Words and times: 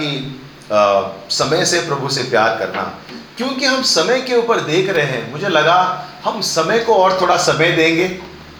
कि 0.00 0.38
समय 1.32 1.64
से 1.64 1.80
प्रभु 1.80 2.08
से 2.08 2.22
प्यार 2.22 2.56
करना। 2.58 2.82
क्योंकि 3.36 3.66
हम 3.66 3.82
समय 3.84 4.20
के 4.20 4.34
ऊपर 4.36 4.60
देख 4.62 4.88
रहे 4.90 5.04
हैं, 5.04 5.30
मुझे 5.32 5.48
लगा 5.48 6.06
हम 6.24 6.40
समय 6.42 6.78
को 6.78 6.94
और 6.94 7.20
थोड़ा 7.20 7.36
समय 7.38 7.72
देंगे 7.72 8.18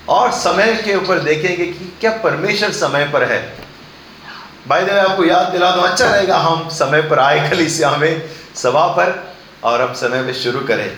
और 0.09 0.31
समय 0.33 0.75
के 0.85 0.95
ऊपर 0.97 1.19
देखेंगे 1.21 1.65
कि 1.65 1.93
क्या 2.01 2.11
परमेश्वर 2.23 2.71
समय 2.73 3.05
पर 3.13 3.25
है। 3.25 3.41
भाई 4.69 4.85
देव 4.85 4.99
आपको 4.99 5.25
याद 5.25 5.49
दिला 5.49 5.71
दो 5.71 5.81
अच्छा 5.81 6.07
रहेगा 6.07 6.37
हम 6.39 6.69
समय 6.71 7.03
पर 7.03 7.19
आए 7.19 7.49
कलिसिया 7.51 7.91
में 7.97 8.23
सभा 8.55 8.87
पर 8.97 9.13
और 9.65 9.83
हम 9.83 9.93
समय 9.95 10.23
में 10.23 10.33
शुरू 10.35 10.61
करें। 10.67 10.89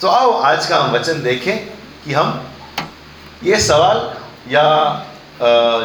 तो 0.00 0.08
आओ 0.08 0.32
आज 0.42 0.66
का 0.66 0.78
हम 0.78 0.92
वचन 0.92 1.22
देखें 1.22 1.56
कि 2.04 2.12
हम 2.12 2.46
ये 3.44 3.60
सवाल 3.60 3.98
या 4.48 4.66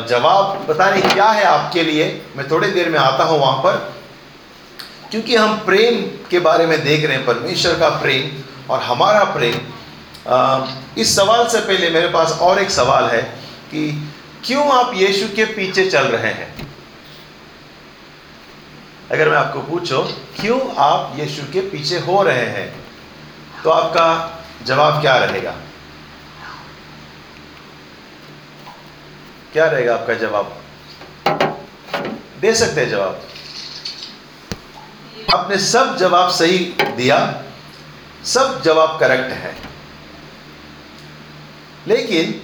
जवाब, 0.09 0.65
पता 0.67 0.89
नहीं 0.89 1.13
क्या 1.13 1.25
है 1.25 1.43
आपके 1.45 1.83
लिए, 1.83 2.05
मैं 2.35 2.49
थोड़ी 2.51 2.69
देर 2.71 2.89
में 2.89 2.99
आता 2.99 3.23
हूँ 3.23 3.39
वहाँ 3.39 3.57
पर। 3.57 3.94
क्योंकि 5.11 5.35
हम 5.35 5.57
प्रेम 5.65 6.01
के 6.29 6.39
बारे 6.39 6.65
में 6.67 6.83
देख 6.83 7.05
रहे 7.05 7.17
हैं, 7.17 7.25
परमेश्वर 7.25 7.79
का 7.79 7.89
प्रेम 7.99 8.43
और 8.69 8.81
हमारा 8.81 9.23
प्रेम 9.23 9.59
इस 10.97 11.15
सवाल 11.15 11.47
से 11.47 11.59
पहले 11.59 11.89
मेरे 11.89 12.07
पास 12.07 12.31
और 12.41 12.59
एक 12.59 12.69
सवाल 12.71 13.09
है 13.09 13.21
कि 13.71 14.11
क्यों 14.45 14.67
आप 14.73 14.91
यीशु 14.95 15.27
के 15.35 15.45
पीछे 15.45 15.89
चल 15.89 16.07
रहे 16.07 16.31
हैं? 16.31 16.53
अगर 19.11 19.29
मैं 19.29 19.37
आपको 19.37 19.59
पूछो, 19.61 20.01
क्यों 20.39 20.59
आप 20.77 21.13
यीशु 21.19 21.43
के 21.53 21.61
पीछे 21.69 21.99
हो 21.99 22.21
रहे 22.23 22.45
हैं? 22.47 22.67
तो 23.63 23.69
आपका 23.69 24.07
जवाब 24.65 25.01
क्या 25.01 25.17
रहेगा? 25.17 25.53
क्या 29.53 29.65
रहेगा 29.65 29.93
आपका 29.93 30.13
जवाब? 30.13 30.57
दे 32.41 32.53
सकते 32.55 32.81
हैं 32.81 32.89
जवाब। 32.89 33.21
आपने 35.33 35.57
सब 35.57 35.97
जवाब 35.97 36.29
सही 36.29 36.57
दिया, 36.97 37.43
सब 38.25 38.61
जवाब 38.63 38.99
करेक्ट 38.99 39.31
है। 39.31 39.55
लेकिन 41.87 42.41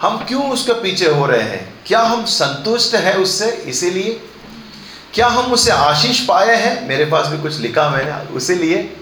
हम 0.00 0.16
क्यों 0.16 0.50
उसके 0.50 0.72
पीछे 0.72 1.06
हो 1.06 1.26
रहे 1.26 1.42
हैं? 1.42 1.74
क्या 1.86 2.00
हम 2.00 2.24
संतुष्ट 2.24 2.94
है 2.94 3.14
उससे 3.14 3.50
इसीलिए? 3.50 4.20
क्या 5.14 5.26
हम 5.26 5.52
उससे 5.52 5.70
आशीष 5.70 6.20
पाए 6.20 6.56
हैं? 6.56 6.88
मेरे 6.88 7.04
पास 7.04 7.26
भी 7.26 7.38
कुछ 7.38 7.58
लिखा 7.58 7.88
मैंने 7.90 8.34
उसी 8.34 8.54
लिए 8.54 8.96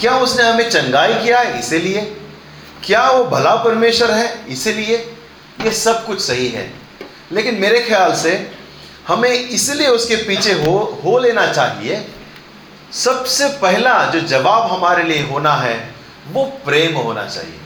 क्या 0.00 0.16
उसने 0.18 0.42
हमें 0.42 0.70
चंगाई 0.70 1.14
किया 1.14 1.40
है 1.40 1.58
इसीलिए? 1.58 2.00
क्या 2.84 3.10
वो 3.10 3.24
भला 3.24 3.54
परमेश्वर 3.54 4.10
है 4.10 4.44
इसीलिए? 4.48 4.96
ये 5.60 5.70
सब 5.70 6.06
कुछ 6.06 6.20
सही 6.20 6.48
है। 6.48 6.72
लेकिन 7.32 7.54
मेरे 7.54 7.80
ख्याल 7.80 8.14
से 8.14 8.50
हमें 9.08 9.30
इसलिए 9.30 9.88
उसके 9.88 10.16
पीछे 10.16 10.52
हो 10.52 11.00
हो 11.04 11.18
लेना 11.18 11.52
चाहिए। 11.52 12.14
सबसे 12.92 13.48
पहला 13.48 14.04
जो 14.04 14.20
जवाब 14.20 14.72
हमारे 14.72 15.04
लिए 15.04 15.22
होना 15.22 15.54
है, 15.54 15.94
वो 16.32 16.44
प्रेम 16.44 16.96
होना 16.96 17.28
चाहिए, 17.28 17.60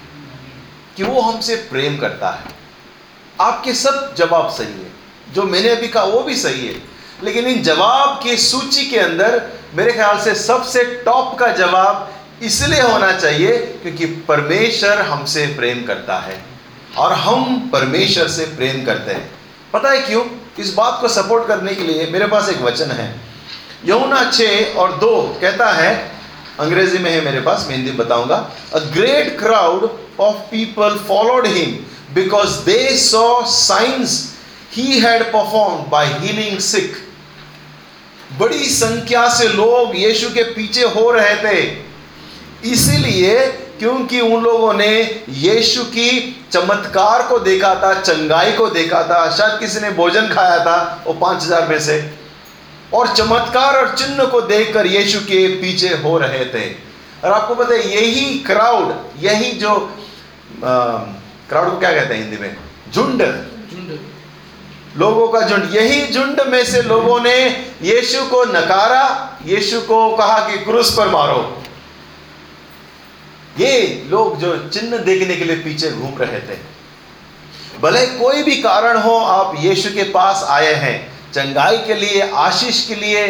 कि 0.97 1.03
वो 1.03 1.21
हमसे 1.21 1.57
प्रेम 1.57 1.97
करता 1.97 2.31
है। 2.31 2.45
आपके 3.41 3.75
सब 3.75 4.15
जवाब 4.15 4.51
सही 4.51 4.67
है। 4.67 4.93
जो 5.35 5.43
मैंने 5.43 5.69
अभी 5.69 5.89
कहा, 5.89 6.05
वो 6.05 6.21
भी 6.21 6.37
सही 6.37 6.67
है। 6.67 6.83
लेकिन 7.23 7.47
इन 7.47 7.63
जवाब 7.63 8.21
की 8.23 8.37
सूची 8.37 8.87
के 8.87 8.99
अंदर, 8.99 9.49
मेरे 9.75 9.93
ख्याल 9.93 10.21
से 10.21 10.35
सबसे 10.35 10.85
टॉप 10.85 11.39
का 11.39 11.49
जवाब 11.49 12.13
इसलिए 12.43 12.81
होना 12.81 13.13
चाहिए, 13.13 13.57
क्योंकि 13.57 14.07
परमेश्वर 14.07 15.01
हमसे 15.01 15.47
प्रेम 15.47 15.85
करता 15.85 16.19
है। 16.19 16.45
और 16.97 17.13
हम 17.13 17.71
परमेश्वर 17.73 18.29
से 18.29 18.45
प्रेम 18.45 18.85
करते 18.85 19.13
हैं। 19.13 19.31
पता 19.73 19.91
है 19.91 20.01
क्यों? 20.01 20.46
इस 20.59 20.73
बात 20.75 20.99
को 21.01 21.09
सपोर्ट 21.09 21.47
करने 21.49 21.75
के 21.75 21.85
लिए 21.85 22.07
मेरे 22.07 22.27
पास 22.27 22.49
एक 22.49 22.61
वचन 22.63 22.91
है। 22.91 23.09
यमुना 23.87 24.31
छ 24.31 24.43
और 24.77 24.93
दो 24.93 25.39
कहता 25.41 25.73
है, 25.73 25.95
अंग्रेज़ी 26.61 26.99
में 26.99 27.11
है 27.11 27.21
मेरे 27.21 27.41
पास, 27.41 27.67
मैं 27.69 27.77
हिंदी 27.77 27.91
बताऊँगा 27.93 28.37
a 28.75 28.79
great 28.95 29.39
crowd 29.39 29.89
of 30.21 30.37
people 30.51 30.99
followed 31.09 31.47
him 31.47 31.79
because 32.15 32.59
they 32.65 32.97
saw 32.99 33.43
signs 33.47 34.35
he 34.73 34.99
had 35.01 35.23
performed 35.23 35.91
by 35.91 36.07
healing 36.21 36.59
sick 36.59 36.97
बड़ी 38.39 38.65
संख्या 38.67 39.29
से 39.29 39.49
लोग 39.49 39.97
यीशु 39.97 40.29
के 40.31 40.43
पीछे 40.43 40.83
हो 40.85 41.11
रहे 41.11 41.37
थे। 41.37 41.61
इसीलिए 42.65 43.47
क्योंकि 43.79 44.21
उन 44.21 44.43
लोगों 44.43 44.73
ने 44.75 44.91
यीशु 45.29 45.85
की 45.85 46.36
चमत्कार 46.53 47.23
को 47.29 47.39
देखा 47.41 47.75
था 47.75 47.93
चंगाई 48.01 48.53
को 48.53 48.69
देखा 48.71 49.03
था 49.05 49.31
शायद 49.37 49.59
किसी 49.61 49.81
ने 49.81 49.91
भोजन 49.93 50.29
खाया 50.29 50.59
था 50.65 51.03
वो 51.07 51.13
पाँच 51.15 51.43
हज़ार 51.43 51.69
में 51.69 51.79
से। 51.81 51.99
और 52.95 53.09
चमत्कार 53.09 53.77
और 53.77 53.95
चिन्ह 53.97 54.25
को 54.25 54.41
देखकर 54.43 54.87
यीशु 54.87 55.21
के 55.23 55.47
पीछे 55.61 55.89
हो 56.05 56.17
रहे 56.19 56.45
थे। 56.47 56.69
और 57.25 57.33
आपको 57.33 57.55
पता 57.55 57.75
है 57.75 57.89
यही 57.91 58.39
क्राउड 58.41 58.95
यही 59.21 59.51
जो 59.59 59.75
क्राउड 60.59 61.71
को 61.71 61.79
क्या 61.79 61.93
कहते 61.93 62.15
हैं 62.15 62.23
हिंदी 62.23 62.37
में? 62.37 62.57
झुंड। 62.93 63.23
लोगों 64.97 65.27
का 65.29 65.41
झुंड। 65.41 65.75
यही 65.75 66.13
झुंड 66.13 66.41
में 66.49 66.65
से 66.65 66.83
लोगों 66.83 67.21
ने 67.21 67.37
यीशु 67.83 68.25
को 68.27 68.45
नकारा 68.47 69.05
यीशु 69.47 69.81
को 69.83 70.17
कहा 70.17 70.39
कि 70.49 70.59
क्रूस 70.65 70.95
पर 70.97 71.09
मारो। 71.09 71.41
ये 73.59 74.03
लोग 74.09 74.39
जो 74.41 74.57
चिन्ह 74.69 74.97
देखने 74.99 75.37
के 75.37 75.45
लिए 75.45 75.57
पीछे 75.57 75.91
घूम 75.91 76.19
रहे 76.19 76.41
थे। 76.41 76.59
भले 77.81 78.07
कोई 78.07 78.43
भी 78.43 78.57
कारण 78.63 78.99
हो 78.99 79.17
आप 79.19 79.55
यीशु 79.59 79.91
के 79.91 80.03
पास 80.11 80.45
आए 80.49 80.73
हैं। 80.75 80.97
चंगाई 81.33 81.79
के 81.79 81.95
लिए 81.95 82.21
आशीष 82.35 82.87
के 82.87 82.95
लिए 82.95 83.25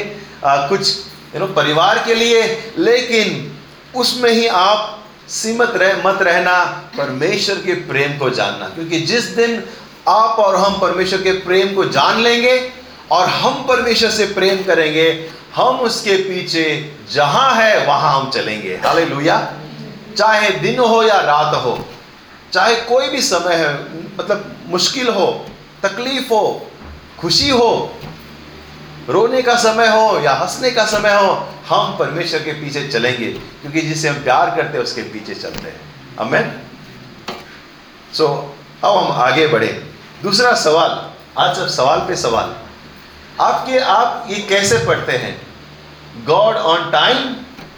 आ, 0.44 0.56
कुछ 0.68 0.96
यू 1.34 1.40
नो 1.40 1.46
परिवार 1.46 2.02
के 2.06 2.14
लिए 2.14 2.42
लेकिन 2.78 3.52
उसमें 3.96 4.30
ही 4.30 4.46
आप 4.46 5.04
सीमित 5.28 5.70
रह 5.76 6.02
मत 6.06 6.22
रहना 6.22 6.64
परमेश्वर 6.98 7.56
के 7.56 7.74
प्रेम 7.88 8.18
को 8.18 8.30
जानना। 8.30 8.68
क्योंकि 8.68 9.00
जिस 9.00 9.24
दिन 9.36 9.62
आप 10.08 10.38
और 10.38 10.56
हम 10.56 10.78
परमेश्वर 10.80 11.22
के 11.22 11.32
प्रेम 11.46 11.74
को 11.74 11.84
जान 11.84 12.20
लेंगे 12.20 12.72
और 13.10 13.28
हम 13.28 13.64
परमेश्वर 13.68 14.10
से 14.10 14.26
प्रेम 14.26 14.62
करेंगे 14.64 15.08
हम 15.54 15.80
उसके 15.80 16.16
पीछे 16.16 16.64
जहाँ 17.12 17.52
है 17.54 17.86
वहाँ 17.86 18.20
हम 18.20 18.30
चलेंगे। 18.30 18.74
हाले 18.84 19.04
चाहे 20.16 20.50
दिन 20.50 20.78
हो 20.78 21.02
या 21.02 21.20
रात 21.20 21.54
हो, 21.54 21.78
चाहे 22.52 22.74
कोई 22.82 23.08
भी 23.08 23.20
समय 23.22 23.54
है 23.54 23.72
मतलब 24.18 24.54
मुश्किल 24.66 25.08
हो, 25.08 25.26
तकलीफ़ 25.82 26.28
हो, 26.30 26.70
खुशी 27.20 27.48
हो, 27.50 27.92
रोने 29.08 29.42
का 29.42 29.56
समय 29.56 29.88
हो 29.88 30.20
या 30.20 30.32
हंसने 30.34 30.70
का 30.70 30.84
समय 30.86 31.14
हो, 31.14 31.32
हम 31.68 31.96
परमेश्वर 31.98 32.42
के 32.42 32.52
पीछे 32.52 32.86
चलेंगे, 32.88 33.30
क्योंकि 33.32 33.80
जिसे 33.80 34.08
हम 34.08 34.22
प्यार 34.22 34.50
करते 34.50 34.78
हैं, 34.78 34.84
उसके 34.84 35.02
पीछे 35.02 35.34
चलते 35.34 35.68
हैं। 35.68 35.80
अमेन 36.18 36.52
सो 38.14 38.26
अब 38.84 38.96
हम 38.96 39.12
आगे 39.22 39.46
बढ़े। 39.46 39.68
दूसरा 40.22 40.52
सवाल, 40.56 40.90
आज 41.38 41.56
सब 41.56 41.68
सवाल 41.68 41.98
पे 41.98 42.16
सवाल। 42.16 42.54
आपके 43.40 43.78
आप 43.78 44.26
ये 44.30 44.40
कैसे 44.48 44.78
पढ़ते 44.86 45.12
हैं? 45.12 45.40
God 46.26 46.56
on 46.56 46.90
time 46.90 47.34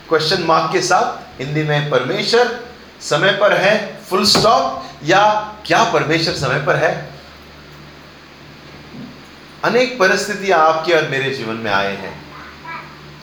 question 0.09 0.43
mark 0.43 0.72
के 0.72 0.81
साथ? 0.81 1.28
हिंदी 1.38 1.62
में 1.62 1.91
परमेश्वर 1.91 2.60
समय 3.00 3.32
पर 3.32 3.56
है 3.56 4.00
फुल 4.10 4.25
स्टॉप 4.25 4.84
या 5.04 5.54
क्या 5.66 5.84
परमेश्वर 5.84 6.34
समय 6.34 6.66
पर 6.66 6.76
है? 6.76 7.10
अनेक 9.65 9.99
परिस्थितियाँ 9.99 10.59
आपके 10.60 10.93
और 10.93 11.09
मेरे 11.09 11.31
जीवन 11.31 11.54
में 11.54 11.71
आए 11.71 11.97
हैं। 11.97 12.22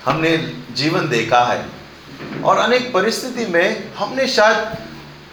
हमने 0.05 0.37
जीवन 0.71 1.09
देखा 1.09 1.39
है। 1.39 1.65
और 2.43 2.57
अनेक 2.57 2.93
परिस्थिति 2.93 3.45
में 3.45 3.93
हमने 3.93 4.27
शायद 4.27 4.77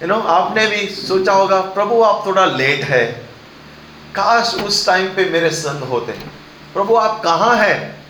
यू 0.03 0.09
नो 0.09 0.21
आपने 0.21 0.67
भी 0.67 0.87
सोचा 0.87 1.33
होगा, 1.33 1.61
प्रभु 1.61 2.03
आप 2.03 2.27
थोड़ा 2.27 2.47
लेट 2.47 2.85
है। 2.85 3.07
काश 4.15 4.55
उस 4.55 4.87
टाइम 4.87 5.07
पे 5.07 5.31
मेरे 5.31 5.51
संग 5.51 5.83
होते। 5.83 6.13
प्रभु 6.75 6.97
आप 6.97 7.23
कहाँ 7.23 7.57
हैं? 7.57 8.02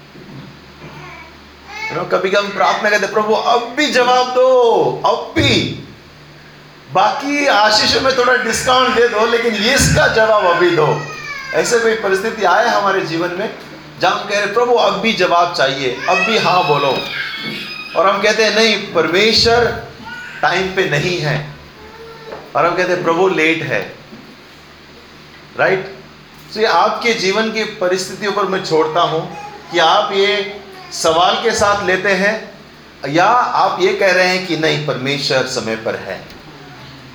नो 1.93 2.05
कभी 2.05 2.31
कभी 2.31 2.49
प्रार्थना 2.49 2.91
करते 2.91 3.07
प्रभु, 3.07 3.35
अब 3.35 3.75
भी 3.77 3.87
जवाब 3.87 4.29
दो, 4.29 5.03
अब 5.07 5.33
भी। 5.37 5.79
बाकी 6.93 7.47
आशीषों 7.47 8.01
में 8.01 8.19
थोड़ा 8.19 8.37
डिस्काउंट 8.37 8.95
दे 8.95 9.09
दो, 9.09 9.27
लेकिन 9.27 9.55
ये 9.55 9.75
इसका 9.75 10.07
जवाब 10.09 10.45
अभी 10.45 10.71
दो। 10.71 11.03
ऐसे 11.55 11.79
कोई 11.79 11.95
परिस्थिति 11.95 12.45
आए 12.45 12.69
हमारे 12.69 13.01
जीवन 13.01 13.29
में, 13.29 13.55
जहाँ 14.01 14.21
हम 14.21 14.29
कह 14.29 14.39
रहे 14.39 14.47
प्रभु, 14.47 14.75
अब 14.75 14.93
भी 14.93 15.13
जवाब 15.13 15.55
चाहिए, 15.55 15.97
अब 16.09 16.17
भी 16.17 16.39
हाँ 16.39 16.69
बोलो। 16.69 16.99
और 17.97 18.09
हम 18.09 18.23
कहते 18.23 18.45
हैं, 18.45 18.55
नहीं, 18.55 18.95
परमेश्वर 18.95 19.83
टाइम 20.43 20.75
पे 20.75 20.91
नहीं 20.91 21.19
है। 21.19 21.47
और 22.57 22.67
हम 22.67 22.77
कहते 22.77 22.93
हैं, 22.93 23.03
प्रभु, 23.03 23.29
लेट 23.29 23.63
है। 23.63 23.97
राइट 25.59 25.95
तो 26.55 26.61
ये 26.61 26.67
आपके 26.67 27.15
जीवन 27.15 27.53
की 27.53 27.65
परिस्थितियों 27.65 28.33
पर 28.33 28.45
मैं 28.45 28.65
छोड़ता 28.65 29.01
हूँ 29.01 29.39
कि 29.73 29.79
आप 29.79 30.13
ये 30.13 30.62
सवाल 30.93 31.43
के 31.43 31.51
साथ 31.51 31.85
लेते 31.87 32.13
हैं, 32.13 32.51
या 33.09 33.25
आप 33.25 33.81
ये 33.81 33.93
कह 33.93 34.13
रहे 34.13 34.27
हैं 34.29 34.47
कि 34.47 34.57
नहीं, 34.57 34.87
परमेश्वर 34.87 35.47
समय 35.47 35.77
पर 35.77 35.97
है। 35.97 36.21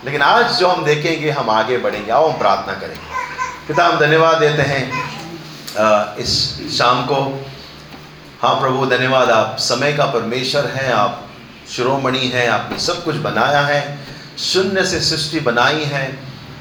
लेकिन 0.05 0.21
आज 0.21 0.53
जो 0.53 0.67
हम 0.67 0.85
देखेंगे, 0.85 1.29
हम 1.29 1.49
आगे 1.49 1.77
बढ़ेंगे। 1.77 2.11
आओ, 2.11 2.29
हम 2.29 2.37
प्रार्थना 2.37 2.73
करेंगे। 2.73 3.05
पिता, 3.67 3.85
हम 3.85 3.99
धन्यवाद 3.99 4.37
देते 4.37 4.61
हैं 4.61 6.15
इस 6.15 6.31
शाम 6.77 7.05
को। 7.05 7.45
हाँ 8.41 8.59
प्रभु, 8.59 8.85
धन्यवाद। 8.85 9.31
आप 9.31 9.55
समय 9.59 9.93
का 9.93 10.05
परमेश्वर 10.05 10.65
हैं, 10.65 10.93
आप 10.93 11.27
शिरोमणि 11.71 12.27
हैं, 12.27 12.47
आपने 12.49 12.79
सब 12.79 13.03
कुछ 13.03 13.15
बनाया 13.15 13.61
है, 13.61 13.97
शून्य 14.39 14.85
से 14.85 14.99
सृष्टि 15.01 15.39
बनाई 15.39 15.83
है। 15.83 16.05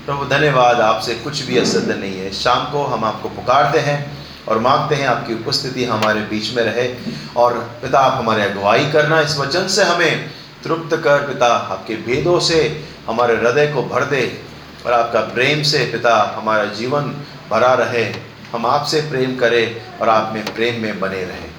प्रभु, 0.06 0.24
धन्यवाद। 0.24 0.80
आपसे 0.80 1.14
कुछ 1.14 1.40
भी 1.40 1.58
असद 1.58 1.90
नहीं 1.90 2.18
है। 2.18 2.32
शाम 2.32 2.64
को 2.64 2.84
हम 2.84 3.04
आपको 3.04 3.28
पुकारते 3.28 3.78
हैं। 3.78 4.25
और 4.48 4.58
मांगते 4.58 4.94
हैं 4.94 5.08
आपकी 5.08 5.34
उपस्थिति 5.34 5.84
हमारे 5.84 6.20
बीच 6.20 6.54
में 6.54 6.62
रहे। 6.62 6.94
और 7.36 7.54
पिता, 7.82 7.98
आप 7.98 8.18
हमारे 8.18 8.42
अगुवाई 8.42 8.90
करना 8.90 9.20
इस 9.20 9.38
वचन 9.38 9.68
से 9.68 9.84
हमें 9.84 10.30
तृप्त 10.64 10.96
कर। 10.96 11.18
पिता, 11.18 11.46
आपके 11.46 11.94
भेदों 11.94 12.40
से 12.40 12.84
हमारे 13.08 13.36
हृदय 13.36 13.66
को 13.66 13.82
भर 13.82 14.04
दे 14.04 14.42
और 14.86 14.92
आपका 14.92 15.20
प्रेम 15.20 15.62
से 15.62 15.78
पिता 15.78 16.34
हमारा 16.36 16.64
जीवन 16.64 17.02
भरा 17.50 17.74
रहे। 17.74 18.14
हम 18.52 18.66
आपसे 18.66 19.00
प्रेम 19.00 19.36
करें 19.36 19.98
और 19.98 20.08
आप 20.08 20.32
में 20.32 20.54
प्रेम 20.54 20.82
में 20.82 21.00
बने 21.00 21.24
रहें। 21.24 21.50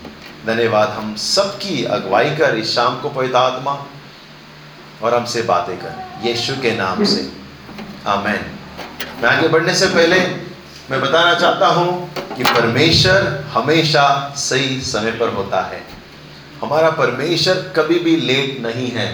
धन्यवाद 0.46 0.90
हम 0.90 1.16
सबकी 1.16 1.84
अगुवाई 1.84 2.36
कर 2.36 2.56
इस 2.56 2.76
शाम 2.76 3.02
को 3.02 3.10
पवित्र 3.10 3.36
आत्मा 3.36 3.86
और 5.04 5.16
हमसे 5.16 5.42
बातें 5.42 5.78
कर। 5.78 6.08
यीशु 6.24 6.54
के 6.62 6.76
नाम 6.76 7.04
से। 7.04 7.32
आमेन। 8.08 8.46
मैं 9.24 9.30
आगे 9.30 9.48
बढ़ने 9.48 9.76
से 9.76 9.88
पहले 9.88 10.47
मैं 10.92 11.00
बताना 11.02 11.34
चाहता 11.34 11.68
हूँ 11.68 12.36
कि 12.36 12.44
परमेश्वर 12.44 13.26
हमेशा 13.54 14.34
सही 14.38 14.80
समय 14.82 15.12
पर 15.12 15.34
होता 15.34 15.62
है। 15.62 15.82
हमारा 16.62 16.90
परमेश्वर 16.90 17.56
कभी 17.76 18.00
भी 18.00 18.16
लेट 18.18 18.62
नहीं 18.62 18.90
है 18.92 19.08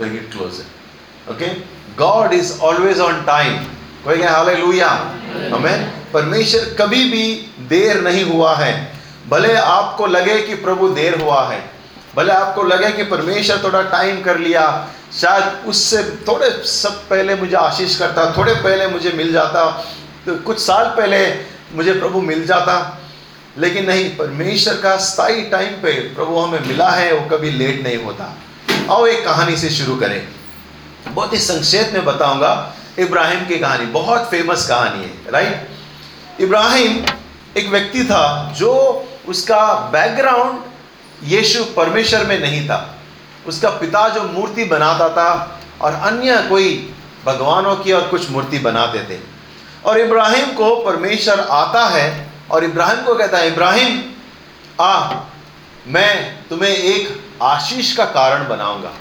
close 0.00 0.60
okay 1.30 1.46
God 1.98 2.32
is 2.32 2.52
always 2.60 3.00
on 3.00 3.22
time 3.24 3.56
कोई 4.04 4.16
कहे 4.16 4.28
हालेलुया 4.28 4.88
हमें 5.54 5.88
परमेश्वर 6.12 6.64
कभी 6.80 7.04
भी 7.10 7.24
देर 7.68 8.00
नहीं 8.00 8.24
हुआ 8.24 8.54
है। 8.56 8.72
भले 9.28 9.54
आपको 9.56 10.06
लगे 10.06 10.40
कि 10.42 10.54
प्रभु 10.54 10.88
देर 10.88 11.20
हुआ 11.20 11.42
है 11.48 11.60
भले 12.16 12.32
आपको 12.32 12.62
लगे 12.62 12.90
कि 12.92 13.02
परमेश्वर 13.04 13.62
थोड़ा 13.64 13.82
टाइम 13.90 14.20
कर 14.22 14.38
लिया 14.38 14.64
शायद 15.20 15.68
उससे 15.68 16.02
थोड़े 16.28 16.50
सब 16.64 17.00
पहले 17.08 17.34
मुझे 17.34 17.56
आशीष 17.56 17.98
करता 17.98 18.30
थोड़े 18.36 18.54
पहले 18.54 18.86
मुझे 18.86 19.12
मिल 19.12 19.32
जाता 19.32 19.64
तो 20.26 20.34
कुछ 20.36 20.58
साल 20.58 20.84
पहले 20.96 21.18
मुझे 21.74 21.92
प्रभु 21.92 22.20
मिल 22.20 22.46
जाता, 22.46 22.74
लेकिन 23.58 23.86
नहीं, 23.86 24.08
परमेश्वर 24.16 24.74
का 24.74 24.96
स्थायी 24.96 25.42
टाइम 25.42 25.72
पे 25.82 25.92
प्रभु 26.14 26.38
हमें 26.38 26.66
मिला 26.66 26.90
है, 26.90 27.12
वो 27.12 27.28
कभी 27.28 27.50
लेट 27.50 27.82
नहीं 27.82 27.96
होता। 27.96 28.36
आओ 28.90 29.06
एक 29.06 29.24
कहानी 29.24 29.56
से 29.56 29.70
शुरू 29.70 29.96
करें। 29.96 30.28
बहुत 31.08 31.32
ही 31.32 31.38
संक्षेप 31.38 31.90
में 31.94 32.04
बताऊँगा 32.04 32.52
इब्राहिम 32.98 33.46
की 33.46 33.58
कहानी। 33.58 33.86
बहुत 33.86 34.30
फ़ेमस 34.30 34.66
कहानी 34.68 35.04
है 35.04 35.32
राइट 35.32 36.40
इब्राहिम 36.40 37.04
एक 37.56 37.68
व्यक्ति 37.68 38.04
था 38.04 38.52
जो 38.58 38.72
उसका 39.28 39.64
बैकग्राउंड 39.92 40.58
यीशु 41.24 41.64
परमेश्वर 41.76 42.26
में 42.26 42.38
नहीं 42.40 42.66
था। 42.68 42.78
उसका 43.46 43.70
पिता 43.70 44.08
जो 44.08 44.22
मूर्ति 44.22 44.64
बनाता 44.64 45.08
था 45.08 45.60
और 45.80 45.92
अन्य 45.92 46.46
कोई 46.48 46.94
भगवानों 47.26 47.76
की 47.76 47.92
और 47.92 48.08
कुछ 48.08 48.30
मूर्ति 48.30 48.58
बनाते 48.58 48.98
थे। 49.04 49.18
और 49.84 50.00
इब्राहिम 50.00 50.46
को 50.46 50.76
परमेश्वर 50.76 51.40
आता 51.40 51.86
है 51.86 52.30
और 52.50 52.64
इब्राहिम 52.64 53.04
को 53.04 53.14
कहता 53.14 53.38
है, 53.38 53.48
इब्राहिम, 53.48 54.02
आ, 54.80 55.10
मैं 55.86 56.42
तुम्हें 56.48 56.70
एक 56.70 57.30
आशीष 57.42 57.96
का 57.96 58.04
कारण 58.04 58.48
बनाऊँगा। 58.48 58.92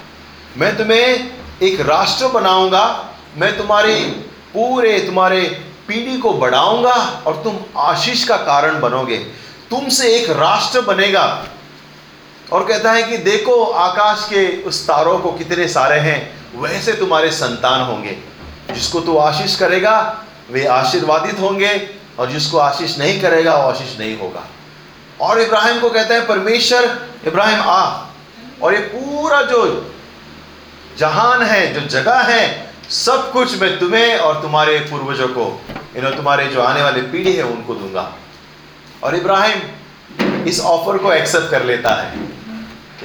मैं 0.57 0.77
तुम्हें 0.77 1.31
एक 1.61 1.81
राष्ट्र 1.81 2.27
बनाऊँगा। 2.27 3.09
मैं 3.37 3.57
तुम्हारे 3.57 3.95
पूरे, 4.53 4.99
तुम्हारे 4.99 5.39
पीढ़ी 5.87 6.17
को 6.17 6.33
बढ़ाऊँगा 6.33 7.23
और 7.27 7.41
तुम 7.43 7.59
आशीष 7.77 8.23
का 8.23 8.37
कारण 8.37 8.79
बनोगे। 8.79 9.17
तुमसे 9.69 10.07
एक 10.07 10.29
राष्ट्र 10.29 10.81
बनेगा। 10.81 11.45
और 12.51 12.65
कहता 12.65 12.91
है 12.91 13.03
कि, 13.03 13.17
देखो, 13.17 13.63
आकाश 13.63 14.25
के 14.29 14.63
उस 14.63 14.87
तारों 14.87 15.19
को 15.19 15.31
कितने 15.31 15.67
सारे 15.67 15.99
हैं, 15.99 16.49
वैसे 16.59 16.93
तुम्हारे 16.93 17.31
संतान 17.31 17.81
होंगे, 17.81 18.17
जिसको 18.71 18.99
तू 18.99 19.17
आशीष 19.17 19.55
करेगा 19.55 20.23
वे 20.51 20.65
आशीर्वादित 20.65 21.39
होंगे 21.39 21.89
और 22.19 22.31
जिसको 22.31 22.57
आशीष 22.57 22.99
नहीं 22.99 23.21
करेगा, 23.21 23.55
वो 23.55 23.69
आशीष 23.69 23.99
नहीं 23.99 24.19
होगा। 24.19 24.47
और 25.21 25.41
इब्राहिम 25.41 25.79
को 25.79 25.89
कहते 25.89 26.13
हैं, 26.13 26.27
परमेश्वर, 26.27 27.07
इब्राहिम 27.27 27.59
आ। 27.59 28.05
और 28.63 28.73
ये 28.73 28.79
पूरा 28.79 29.41
जो 29.41 29.91
जहान 30.97 31.43
है, 31.43 31.73
जो 31.73 31.81
जगह 31.81 32.19
है, 32.19 32.73
सब 32.89 33.31
कुछ 33.31 33.61
मैं 33.61 33.79
तुम्हें 33.79 34.17
और 34.17 34.41
तुम्हारे 34.41 34.79
पूर्वजों 34.79 35.27
को 35.27 35.61
इन 35.97 36.09
तुम्हारे 36.09 36.47
जो 36.47 36.61
आने 36.61 36.81
वाले 36.81 37.01
पीढ़ी 37.01 37.33
है, 37.33 37.43
उनको 37.43 37.73
दूँगा। 37.73 38.13
और 39.03 39.15
इब्राहिम 39.15 39.61
इस 40.47 40.61
ऑफ़र 40.61 40.97
को 40.97 41.13
एक्सेप्ट 41.13 41.51
कर 41.51 41.63
लेता 41.63 41.89
है। 41.89 42.13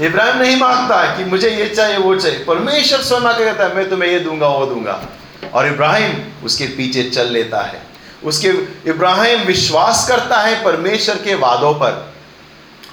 इब्राहिम 0.01 0.37
नहीं 0.37 0.57
माँगता 0.57 1.17
कि 1.17 1.25
मुझे 1.25 1.51
ये 1.51 1.69
चाहिए, 1.69 1.97
वो 1.97 2.17
चाहिए। 2.17 2.45
परमेश्वर 2.45 2.99
स्वयं 2.99 3.23
कहता 3.23 3.65
है, 3.65 3.77
मैं 3.77 3.91
तुम्हें 3.91 4.11
ये 4.11 4.21
दूँगा, 4.21 4.49
वो 4.49 4.67
दूँगा। 4.67 5.05
और 5.53 5.67
इब्राहिम 5.67 6.25
उसके 6.45 6.67
पीछे 6.67 7.11
चल 7.11 7.27
लेता 7.27 7.63
है। 7.63 7.83
उसके, 8.25 8.49
इब्राहिम 8.91 9.41
विश्वास 9.41 10.09
करता 10.09 10.41
है 10.41 10.65
परमेश्वर 10.65 11.15
के 11.15 11.35
वादों 11.35 11.75
पर। 11.75 12.15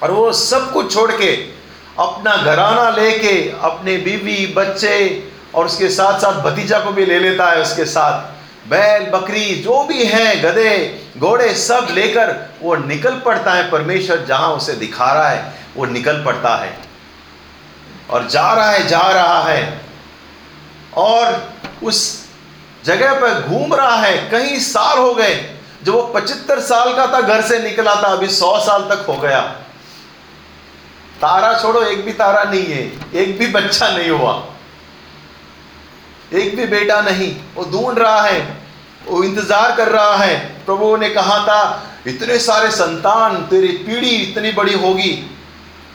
और 0.03 0.11
वो 0.11 0.33
सब 0.33 0.73
कुछ 0.73 0.93
छोड़ 0.93 1.11
के 1.11 1.61
अपना 1.99 2.37
घराना 2.37 2.89
लेके 2.89 3.53
अपने 3.61 3.97
बीवी, 3.97 4.47
बच्चे 4.47 5.27
और 5.55 5.65
उसके 5.65 5.89
साथ 5.89 6.19
साथ 6.19 6.33
भतीजा 6.33 6.79
को 6.79 6.91
भी 6.91 7.05
ले 7.05 7.19
लेता 7.19 7.51
है 7.51 7.61
उसके 7.61 7.85
साथ। 7.85 8.41
बैल, 8.69 9.09
बकरी, 9.09 9.55
जो 9.55 9.83
भी 9.83 10.05
है, 10.05 10.41
गधे, 10.41 11.03
घोड़े, 11.17 11.53
सब 11.53 11.87
लेकर 11.91 12.53
वो 12.61 12.75
निकल 12.75 13.19
पड़ता 13.19 13.53
है 13.53 13.71
परमेश्वर 13.71 14.25
जहाँ 14.27 14.49
उसे 14.49 14.73
दिखा 14.73 15.13
रहा 15.13 15.29
है, 15.29 15.53
वो 15.75 15.85
निकल 15.85 16.23
पड़ता 16.23 16.55
है। 16.55 16.77
और 18.09 18.27
जा 18.27 18.53
रहा 18.53 18.71
है, 18.71 18.87
जा 18.87 19.01
रहा 19.01 19.43
है। 19.43 19.81
और 20.97 21.53
उस 21.83 22.20
जगह 22.85 23.13
पर 23.13 23.41
घूम 23.41 23.73
रहा 23.73 23.95
है, 23.95 24.29
कई 24.31 24.59
साल 24.59 24.97
हो 24.97 25.13
गए। 25.13 25.55
जब 25.83 25.93
वो 25.93 26.01
पचहत्तर 26.01 26.59
साल 26.59 26.93
का 26.93 27.07
था, 27.07 27.21
घर 27.21 27.41
से 27.41 27.59
निकला 27.59 27.95
था, 27.95 28.07
अभी 28.07 28.27
सौ 28.27 28.59
साल 28.59 28.81
तक 28.81 29.05
हो 29.07 29.13
गया। 29.13 29.41
तारा 31.21 31.59
छोड़ो, 31.59 31.81
एक 31.81 32.05
भी 32.05 32.13
तारा 32.13 32.43
नहीं 32.43 32.65
है, 32.65 32.91
एक 33.13 33.39
भी 33.39 33.47
बच्चा 33.47 33.87
नहीं 33.87 34.09
हुआ। 34.09 34.43
एक 36.33 36.55
भी 36.55 36.65
बेटा 36.65 37.01
नहीं, 37.01 37.35
वो 37.55 37.63
ढूंढ 37.63 37.99
रहा 37.99 38.21
है, 38.21 38.57
वो 39.07 39.23
इंतज़ार 39.23 39.75
कर 39.75 39.87
रहा 39.87 40.15
है। 40.15 40.37
प्रभु 40.65 40.97
ने 40.97 41.09
कहा 41.09 41.37
था, 41.39 41.87
इतने 42.07 42.39
सारे 42.39 42.71
संतान, 42.71 43.35
तेरी 43.35 43.67
पीढ़ी 43.67 44.09
इतनी 44.09 44.51
बड़ी 44.51 44.73
होगी। 44.73 45.37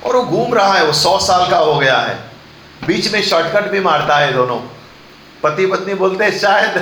और 0.06 0.17
वो 0.17 0.23
घूम 0.23 0.55
रहा 0.55 0.73
है, 0.73 0.85
वो 0.87 0.93
सौ 0.93 1.19
साल 1.19 1.50
का 1.50 1.59
हो 1.59 1.78
गया 1.78 1.99
है। 1.99 2.14
बीच 2.87 3.12
में 3.12 3.23
शॉर्टकट 3.23 3.71
भी 3.71 3.81
मारता 3.81 4.16
है 4.16 4.33
दोनों। 4.33 4.75
पति 5.43 5.66
पत्नी 5.66 5.95
बोलते 5.95 6.25
हैं, 6.25 6.38
शायद 6.38 6.76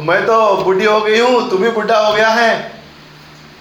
मैं 0.00 0.24
तो 0.26 0.56
बुढ़ी 0.56 0.84
हो 0.84 1.00
गई 1.00 1.18
हूँ 1.18 1.50
तू 1.50 1.58
भी 1.58 1.70
बुढ़ा 1.70 1.98
हो 1.98 2.12
गया 2.14 2.28
है। 2.28 2.80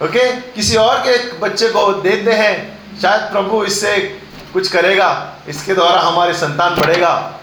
ओके 0.03 0.31
किसी 0.51 0.75
और 0.77 0.99
के 0.99 1.17
बच्चे 1.39 1.69
को 1.69 1.91
देते 1.93 2.31
हैं, 2.33 2.53
शायद 3.01 3.21
प्रभु 3.31 3.63
इससे 3.63 3.97
कुछ 4.53 4.67
करेगा, 4.67 5.09
इसके 5.47 5.73
द्वारा 5.73 5.99
हमारे 6.01 6.33
संतान 6.33 6.75
बढ़ेगा। 6.75 7.39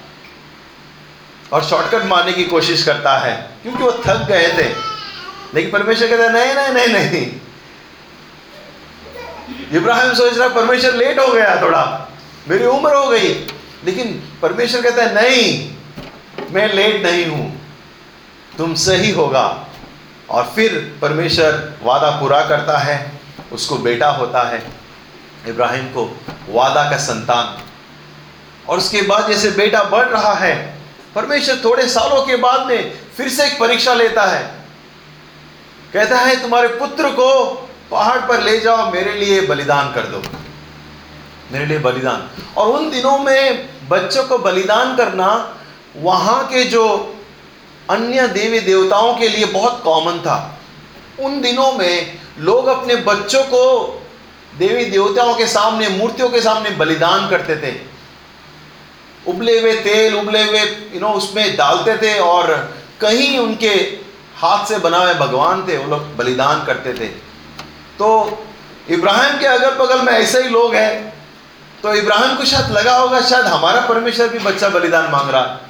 और 1.53 1.63
शॉर्टकट 1.65 2.05
मारने 2.05 2.33
की 2.33 2.45
कोशिश 2.45 2.83
करता 2.85 3.17
है, 3.19 3.35
क्योंकि 3.63 3.83
वो 3.85 3.91
थक 4.07 4.27
गए 4.29 4.49
थे। 4.59 4.69
लेकिन 5.55 5.71
परमेश्वर 5.71 6.09
कहते 6.09 6.29
नहीं 6.29 6.55
नहीं 6.55 6.73
नहीं 6.75 6.89
नहीं। 6.89 7.27
इब्राहिम 9.77 10.13
सोच 10.15 10.39
रहा 10.39 10.49
परमेश्वर 10.49 10.95
लेट 10.95 11.19
हो 11.19 11.33
गया 11.33 11.61
थोड़ा, 11.63 12.09
मेरी 12.49 12.65
उम्र 12.67 12.95
हो 12.95 13.09
गई। 13.09 13.29
लेकिन 13.85 14.23
परमेश्वर 14.43 14.83
कहता 14.83 15.03
है, 15.03 15.15
नहीं 15.15 15.71
मैं 16.51 16.75
लेट 16.75 17.03
नहीं 17.03 17.27
हूँ 17.27 17.61
तुमसे 18.59 18.97
ही 18.97 19.11
होगा। 19.11 19.67
और 20.31 20.53
फिर 20.57 20.99
परमेश्वर 21.03 21.79
वादा 21.83 22.11
पूरा 22.11 22.45
करता 22.45 22.79
है, 22.79 23.13
उसको 23.53 23.77
बेटा 23.77 24.11
होता 24.11 24.49
है, 24.49 24.63
इब्राहिम 25.47 25.87
को 25.87 26.21
वादा 26.49 26.91
का 26.91 26.97
संतान। 26.97 27.59
और 28.69 28.79
उसके 28.79 29.03
बाद 29.03 29.29
जैसे 29.29 29.51
बेटा 29.51 29.83
बढ़ 29.83 30.07
रहा 30.07 30.35
है, 30.35 30.75
परमेश्वर 31.15 31.61
थोड़े 31.65 31.89
सालों 31.89 32.27
के 32.27 32.37
बाद 32.37 32.67
में 32.67 32.99
फिर 33.17 33.29
से 33.29 33.47
एक 33.47 33.61
परीक्षा 33.61 33.95
लेता 33.95 34.23
है। 34.23 34.55
कहता 35.93 36.19
है, 36.19 36.43
तुम्हारे 36.43 36.69
पुत्र 36.69 37.11
को 37.11 37.55
पहाड़ 37.91 38.19
पर 38.19 38.41
ले 38.41 38.61
जाओ, 38.61 38.91
मेरे 38.91 39.13
लिए 39.13 39.41
बलिदान 39.41 39.93
कर 39.93 40.01
दो। 40.01 40.23
मेरे 41.53 41.67
लिए 41.67 41.79
बलिदान। 41.79 42.31
और 42.57 42.69
उन 42.69 42.91
दिनों 42.91 43.19
में 43.19 43.69
बच्चों 43.89 44.25
को 44.25 44.39
बलिदान 44.39 44.97
करना 44.97 45.58
वहाँ 45.97 46.47
के 46.47 46.65
जो 46.65 47.15
अन्य 47.91 48.29
देवी 48.29 48.61
देवताओं 48.61 49.15
के 49.15 49.29
लिए 49.29 49.45
बहुत 49.45 49.81
कॉमन 49.85 50.19
था। 50.19 50.59
उन 51.21 51.41
दिनों 51.41 51.73
में 51.73 52.19
लोग 52.39 52.67
अपने 52.67 52.97
बच्चों 52.97 53.43
को 53.45 53.85
देवी 54.59 54.85
देवताओं 54.85 55.35
के 55.35 55.47
सामने, 55.47 55.89
मूर्तियों 55.89 56.29
के 56.29 56.41
सामने 56.41 56.71
बलिदान 56.71 57.29
करते 57.29 57.57
थे। 57.57 57.75
उबले 59.27 59.61
हुए 59.61 59.73
तेल, 59.73 60.15
उबले 60.15 60.45
हुए 60.45 60.61
यू 60.95 61.01
नो 61.01 61.09
उसमें 61.09 61.57
डालते 61.57 61.97
थे 61.97 62.19
और 62.19 62.75
कहीं 63.01 63.39
उनके 63.39 63.99
हाथ 64.37 64.67
से 64.67 64.79
बना 64.79 64.99
हुए 64.99 65.15
भगवान 65.15 65.69
थे, 65.69 65.77
वो 65.77 65.87
लोग 65.87 66.17
बलिदान 66.17 66.65
करते 66.65 66.93
थे। 66.93 67.07
तो 67.99 68.39
इब्राहिम 68.91 69.39
के 69.39 69.47
अगल 69.47 69.71
बगल 69.71 70.03
में 70.03 70.13
ऐसे 70.13 70.43
ही 70.43 70.49
लोग 70.49 70.75
हैं। 70.75 71.15
तो 71.83 71.95
इब्राहिम 71.95 72.37
को 72.37 72.45
शायद 72.45 72.71
लगा 72.71 72.97
होगा, 72.97 73.21
शायद 73.21 73.45
हमारा 73.45 73.81
परमेश्वर 73.81 74.29
भी 74.29 74.39
बच्चा 74.39 74.69
बलिदान 74.69 75.11
मांग 75.11 75.31
रहा। 75.31 75.68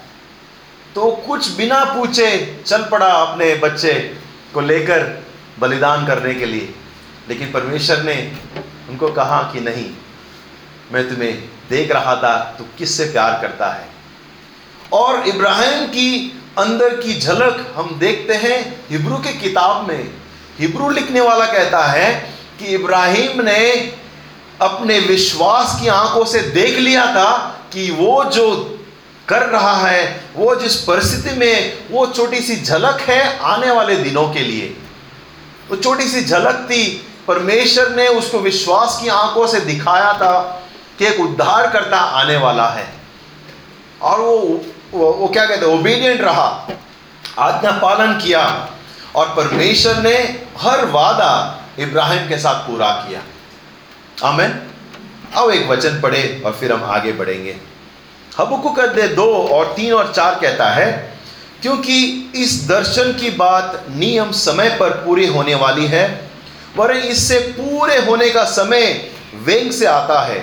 तो 0.94 1.10
कुछ 1.10 1.50
बिना 1.50 1.84
पूछे 1.84 2.60
चल 2.66 2.82
पड़ा 2.82 3.06
अपने 3.06 3.54
बच्चे 3.54 4.16
को 4.54 4.60
लेकर 4.60 5.24
बलिदान 5.58 6.06
करने 6.06 6.34
के 6.34 6.46
लिए। 6.46 6.74
लेकिन 7.28 7.52
परमेश्वर 7.52 8.02
ने 8.02 8.32
उनको 8.88 9.08
कहा 9.08 9.42
कि 9.42 9.60
नहीं, 9.60 9.90
मैं 10.92 11.08
तुम्हें 11.08 11.48
देख 11.70 11.92
रहा 11.92 12.16
था, 12.16 12.54
तू 12.58 12.64
किससे 12.78 13.04
प्यार 13.04 13.38
करता 13.42 13.70
है? 13.70 13.88
और 14.92 15.28
इब्राहिम 15.28 15.86
की 15.86 16.42
अंदर 16.58 17.00
की 17.00 17.20
झलक 17.20 17.74
हम 17.76 17.98
देखते 17.98 18.34
हैं, 18.34 18.80
हिब्रू 18.90 19.16
के 19.16 19.32
किताब 19.32 19.88
में। 19.88 20.10
हिब्रू 20.58 20.90
लिखने 20.90 21.20
वाला 21.20 21.46
कहता 21.46 21.86
है 21.86 22.34
कि 22.58 22.64
इब्राहिम 22.64 23.42
ने 23.42 23.92
अपने 24.60 24.98
विश्वास 24.98 25.78
की 25.80 25.88
आँखों 25.88 26.24
से 26.24 26.40
देख 26.40 26.78
लिया 26.78 27.06
था 27.06 27.36
कि 27.72 27.90
वो 27.90 28.24
जो 28.24 28.77
कर 29.28 29.46
रहा 29.46 29.74
है 29.76 30.24
वो 30.34 30.54
जिस 30.54 30.76
परिस्थिति 30.76 31.34
में 31.36 31.78
वो 31.90 32.06
छोटी 32.06 32.40
सी 32.40 32.56
झलक 32.56 33.00
है 33.00 33.38
आने 33.38 33.70
वाले 33.70 33.96
दिनों 33.96 34.28
के 34.28 34.40
लिए। 34.40 34.76
वो 35.70 35.76
छोटी 35.76 36.08
सी 36.08 36.24
झलक 36.24 36.66
थी 36.70 36.84
परमेश्वर 37.28 37.90
ने 37.90 38.08
उसको 38.08 38.38
विश्वास 38.38 38.98
की 39.02 39.08
आँखों 39.08 39.46
से 39.46 39.60
दिखाया 39.60 40.12
था 40.12 40.62
कि 40.98 41.06
एक 41.06 41.20
उद्धार 41.20 41.70
करता 41.70 41.96
आने 41.96 42.36
वाला 42.36 42.68
है। 42.68 42.86
और 44.02 44.20
वो 44.20 44.60
वो, 44.94 45.12
वो 45.12 45.28
क्या 45.28 45.46
कहते 45.46 45.66
हैं 45.66 45.72
ओबीडियंट 45.72 46.20
रहा 46.20 46.68
आज्ञा 47.38 47.72
पालन 47.72 48.12
किया 48.18 48.68
और 49.16 49.28
परमेश्वर 49.28 49.96
ने 49.96 50.46
हर 50.60 50.84
वादा 50.84 51.64
इब्राहिम 51.78 52.28
के 52.28 52.38
साथ 52.38 52.54
पूरा 52.54 52.90
किया। 52.90 53.22
आमेन। 54.28 54.60
अब 55.34 55.50
एक 55.50 55.68
वचन 55.68 56.00
पढ़े 56.00 56.42
और 56.46 56.52
फिर 56.52 56.72
हम 56.72 56.84
आगे 56.84 57.12
बढ़ेंगे। 57.12 57.56
हबुकुक 58.36 58.80
दे 58.90 59.08
दो 59.10 59.26
और 59.48 59.72
तीन 59.76 59.92
और 59.92 60.12
चार 60.12 60.38
कहता 60.40 60.68
है, 60.70 60.90
क्योंकि 61.62 62.30
इस 62.36 62.52
दर्शन 62.68 63.12
की 63.12 63.30
बात 63.32 63.84
नियम 63.90 64.30
समय 64.32 64.68
पर 64.80 64.90
पूरी 65.04 65.26
होने 65.26 65.54
वाली 65.56 65.86
है, 65.86 66.04
वरन 66.76 67.02
इससे 67.08 67.38
पूरे 67.52 67.98
होने 68.00 68.30
का 68.30 68.44
समय 68.46 68.86
वेग 69.44 69.70
से 69.72 69.86
आता 69.86 70.20
है। 70.22 70.42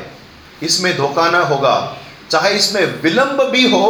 इसमें 0.64 0.96
धोखा 0.98 1.30
ना 1.30 1.40
होगा। 1.44 1.76
चाहे 2.32 2.54
इसमें 2.54 3.02
विलंब 3.02 3.42
भी 3.52 3.70
हो 3.72 3.88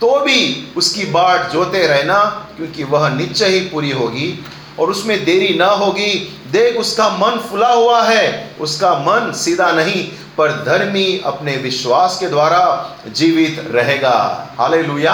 तो 0.00 0.18
भी 0.20 0.72
उसकी 0.76 1.04
बाट 1.06 1.50
जोते 1.52 1.86
रहना, 1.86 2.18
क्योंकि 2.56 2.84
वह 2.84 3.08
निश्चय 3.10 3.48
ही 3.48 3.60
पूरी 3.62 3.90
होगी 3.92 4.38
और 4.78 4.90
उसमें 4.90 5.24
देरी 5.24 5.54
ना 5.54 5.66
होगी 5.66 6.12
देख 6.54 6.76
उसका 6.78 7.08
मन 7.10 7.38
फुला 7.40 7.68
हुआ 7.68 8.02
है, 8.02 8.56
उसका 8.60 8.92
मन 9.00 9.32
सीधा 9.34 9.70
नहीं, 9.72 10.02
पर 10.36 10.52
धर्मी 10.64 11.22
अपने 11.26 11.56
विश्वास 11.58 12.18
के 12.20 12.28
द्वारा 12.28 12.62
जीवित 13.08 13.64
रहेगा। 13.70 14.16
हाले 14.58 14.82
लुया 14.82 15.12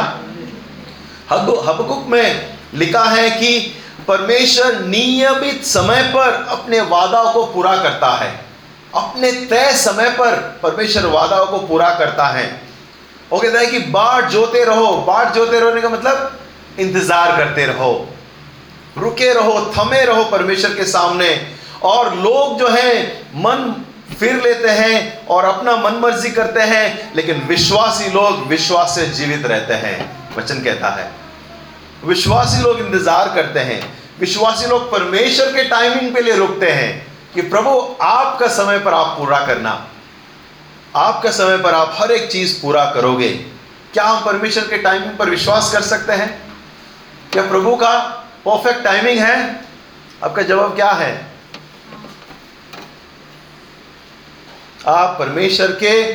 हबकुक 1.30 2.06
में 2.08 2.56
लिखा 2.74 3.04
है 3.04 3.30
कि 3.30 3.58
परमेश्वर 4.08 4.80
नियमित 4.82 5.64
समय 5.64 6.02
पर 6.14 6.32
अपने 6.50 6.80
वादा 6.88 7.22
को 7.32 7.44
पूरा 7.46 7.76
करता 7.76 8.10
है। 8.14 8.30
अपने 8.94 9.30
तय 9.46 9.72
समय 9.76 10.10
पर 10.10 10.36
परमेश्वर 10.62 11.06
वादा 11.08 11.44
को 11.44 11.58
पूरा 11.66 11.88
करता 11.94 12.26
है। 12.28 12.46
वो 13.30 13.38
कहता 13.38 13.58
है 13.58 13.66
कि 13.66 13.78
बाट 13.90 14.30
जोते 14.30 14.64
रहो 14.64 14.96
बाट 15.06 15.34
जोते 15.34 15.60
रहने 15.60 15.80
का 15.80 15.88
मतलब 15.88 16.38
इंतज़ार 16.80 17.36
करते 17.36 17.66
रहो। 17.66 17.92
रुके 19.00 19.32
रहो, 19.34 19.72
थमे 19.78 20.04
रहो 20.04 20.24
परमेश्वर 20.24 20.70
के 20.70 20.84
सामने। 20.84 21.56
और 21.82 22.14
लोग 22.14 22.58
जो 22.58 22.68
है, 22.68 23.20
मन 23.34 23.84
फिर 24.20 24.42
लेते 24.42 24.68
हैं 24.68 25.26
और 25.26 25.44
अपना 25.44 25.76
मन 25.76 25.92
मर्ज़ी 25.92 26.30
करते 26.30 26.60
हैं, 26.60 27.12
लेकिन 27.16 27.46
विश्वासी 27.48 28.10
लोग 28.10 28.46
विश्वास 28.46 28.94
से 28.94 29.06
जीवित 29.06 29.46
रहते 29.46 29.74
हैं। 29.74 30.26
वचन 30.38 30.54
कहता 30.54 30.88
है। 30.88 31.10
विश्वासी 32.04 32.62
लोग 32.62 32.78
इंतज़ार 32.78 33.32
करते 33.34 33.60
हैं। 33.60 33.98
विश्वासी 34.20 34.66
लोग 34.66 34.92
परमेश्वर 34.92 35.46
के 35.46 35.64
टाइमिंग 35.64 36.14
पे 36.14 36.20
लिए 36.20 36.34
रुकते 36.34 36.70
हैं 36.70 37.06
कि 37.34 37.42
प्रभु, 37.42 37.96
आपका 38.02 38.48
समय 38.48 38.78
पर 38.78 38.94
आप 38.94 39.18
पूरा 39.18 39.46
करना। 39.46 39.86
आपका 40.96 41.30
समय 41.30 41.58
पर 41.58 41.74
आप 41.74 41.96
हर 41.98 42.10
एक 42.10 42.30
चीज़ 42.30 42.62
पूरा 42.62 42.84
करोगे। 42.84 43.28
क्या 43.92 44.04
हम 44.04 44.24
परमेश्वर 44.24 44.64
के 44.64 44.78
टाइमिंग 44.78 45.18
पर 45.18 45.30
विश्वास 45.30 45.72
कर 45.72 45.80
सकते 45.80 46.12
हैं? 46.12 46.42
क्या 47.32 47.42
प्रभु 47.42 47.76
का 47.76 48.19
परफेक्ट 48.46 48.84
टाइमिंग 48.84 49.18
है। 49.18 49.64
आपका 50.24 50.42
जवाब 50.42 50.74
क्या 50.74 50.90
है? 50.90 51.26
आप 54.86 55.18
परमेश्वर 55.18 55.72
के 55.72 56.14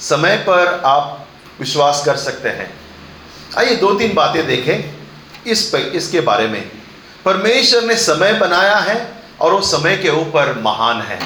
समय 0.00 0.36
पर 0.36 0.82
आप 0.86 1.28
विश्वास 1.60 2.02
कर 2.06 2.16
सकते 2.16 2.48
हैं। 2.48 2.74
आइए 3.58 3.76
दो 3.76 3.94
तीन 3.94 4.14
बातें 4.14 4.46
देखें 4.46 4.94
इस 5.46 5.62
पर 5.62 5.78
इसके 5.78 6.20
बारे 6.20 6.48
में। 6.48 6.70
परमेश्वर 7.24 7.82
ने 7.82 7.96
समय 7.96 8.32
बनाया 8.32 8.76
है 8.76 9.12
और 9.40 9.52
वो 9.52 9.60
समय 9.60 9.96
के 9.96 10.08
ऊपर 10.08 10.58
महान 10.58 11.02
है। 11.02 11.18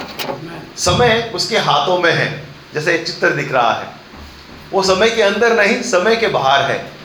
समय 0.77 1.33
उसके 1.35 1.59
हाथों 1.59 1.99
में 1.99 2.13
है, 2.13 2.45
जैसे 2.75 2.99
चित्र 2.99 3.31
दिख 3.31 3.53
रहा 3.53 3.73
है। 3.73 3.89
वो 4.73 4.83
समय 4.83 5.11
के 5.11 5.23
अंदर 5.23 5.57
नहीं, 5.57 5.83
समय 5.83 6.17
के 6.17 6.29
बाहर 6.29 6.71
है। 6.71 6.96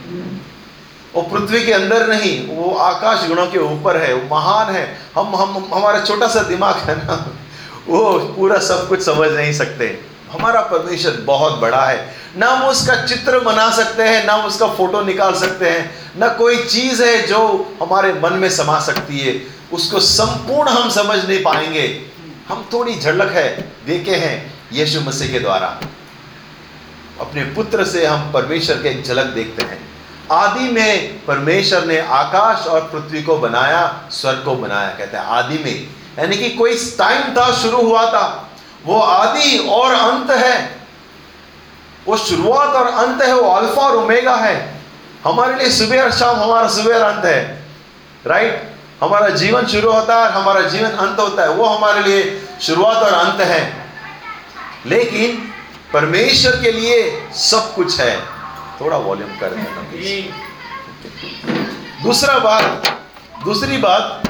वो 1.16 1.22
पृथ्वी 1.22 1.66
के 1.66 1.74
अंदर 1.74 2.08
नहीं, 2.08 2.48
वो 2.48 2.76
आकाश 2.76 3.28
गुणों 3.28 3.48
के 3.48 3.60
ऊपर 3.60 3.98
है, 3.98 4.14
वो 4.14 4.36
महान 4.36 4.74
है। 4.74 4.98
हम 5.18 5.36
हम, 5.36 5.70
हमारा 5.74 6.02
छोटा 6.02 6.28
सा 6.28 6.44
दिमाग 6.44 6.76
है 6.76 6.96
ना, 6.96 7.36
वो 7.88 8.20
पूरा 8.20 8.60
सब 8.60 8.90
कुछ 8.90 9.02
समझ 9.02 9.32
नहीं 9.32 9.54
सकते। 9.54 10.02
हमारा 10.32 10.62
परमेश्वर 10.62 11.12
बहुत 11.12 11.60
बड़ा 11.60 11.86
है। 11.86 12.16
ना 12.38 12.48
हम 12.48 12.68
उसका 12.68 13.06
चित्र 13.06 13.40
बना 13.40 13.72
सकते 13.72 14.04
हैं, 14.04 14.26
ना 14.26 14.36
उसका 14.36 14.68
फ़ोटो 14.68 15.02
निकाल 15.02 15.34
सकते 15.34 15.70
हैं, 15.70 15.96
ना 16.18 16.28
कोई 16.28 16.66
चीज़ 16.66 17.04
है 17.04 17.28
जो 17.28 17.74
हमारे 17.82 18.14
मन 18.14 18.34
में 18.34 18.50
समा 18.50 18.80
सकती 18.80 19.20
है। 19.20 19.42
उसको 19.74 20.00
संपूर्ण 20.00 20.70
हम 20.70 20.90
समझ 20.90 21.26
नहीं 21.26 21.44
पाएँगे। 21.44 22.02
हम 22.48 22.70
थोड़ी 22.74 23.00
झलक 23.00 23.32
है, 23.32 23.72
देखे 23.86 24.16
हैं 24.16 24.54
यीशु 24.74 25.02
मसीह 25.02 25.32
के 25.32 25.40
द्वारा। 25.40 25.82
अपने 27.20 27.44
पुत्र 27.44 27.86
से 27.86 28.06
हम 28.06 28.32
परमेश्वर 28.32 28.76
के 28.76 29.02
झलक 29.02 29.26
देखते 29.26 29.62
हैं। 29.62 29.91
आदि 30.32 30.70
में 30.70 31.26
परमेश्वर 31.26 31.86
ने 31.86 32.00
आकाश 32.00 32.68
और 32.68 32.82
पृथ्वी 32.82 33.24
को 33.24 33.38
बनाया, 33.38 34.02
स्वर्ग 34.12 34.44
को 34.46 34.56
बनाया, 34.56 34.90
कहते 34.90 35.18
हैं 35.18 35.24
आदि 35.24 35.58
में। 35.58 35.88
यानी 36.20 36.38
कि 36.38 36.50
कोई 36.50 36.96
टाइम 37.00 37.22
था, 37.22 37.54
शुरू 37.54 37.78
हुआ 37.78 38.06
था, 38.06 38.50
वो 38.86 39.02
आदि 39.02 39.58
और 39.58 39.94
अंत 39.94 40.32
है। 40.32 40.82
वो 42.08 42.18
शुरुआत 42.18 42.70
और 42.70 42.88
अंत 42.88 43.22
है, 43.22 43.36
वो 43.36 43.50
अल्फ़ा 43.50 43.82
और 43.82 43.96
ओमेगा 43.96 44.36
है। 44.36 44.82
हमारे 45.24 45.56
लिए 45.56 45.70
सुबह 45.70 46.04
और 46.04 46.12
शाम 46.12 46.36
हमारा 46.36 46.68
सुबह 46.68 46.96
और 46.96 47.02
अंत 47.02 47.26
है 47.26 47.64
राइट 48.28 48.76
हमारा 49.04 49.30
जीवन 49.30 49.66
शुरू 49.66 49.92
होता 49.92 50.16
है 50.16 50.32
हमारा 50.32 50.62
जीवन 50.62 50.90
अंत 50.90 51.20
होता 51.20 51.44
है, 51.44 51.50
वो 51.50 51.66
हमारे 51.66 52.02
लिए 52.02 52.48
शुरुआत 52.62 52.98
और 52.98 53.14
अंत 53.14 53.42
है। 53.42 53.86
लेकिन 54.86 55.54
परमेश्वर 55.94 56.52
के 56.52 56.72
लिए 56.72 57.28
सब 57.36 57.76
कुछ 57.76 58.00
है। 58.00 58.41
थोड़ा 58.82 58.98
वॉल्यूम 58.98 59.40
कर 59.40 59.50
देना 59.50 59.82
दूसरा 62.04 62.40
बात 62.40 63.00
दूसरी 63.44 63.78
बात 63.78 64.24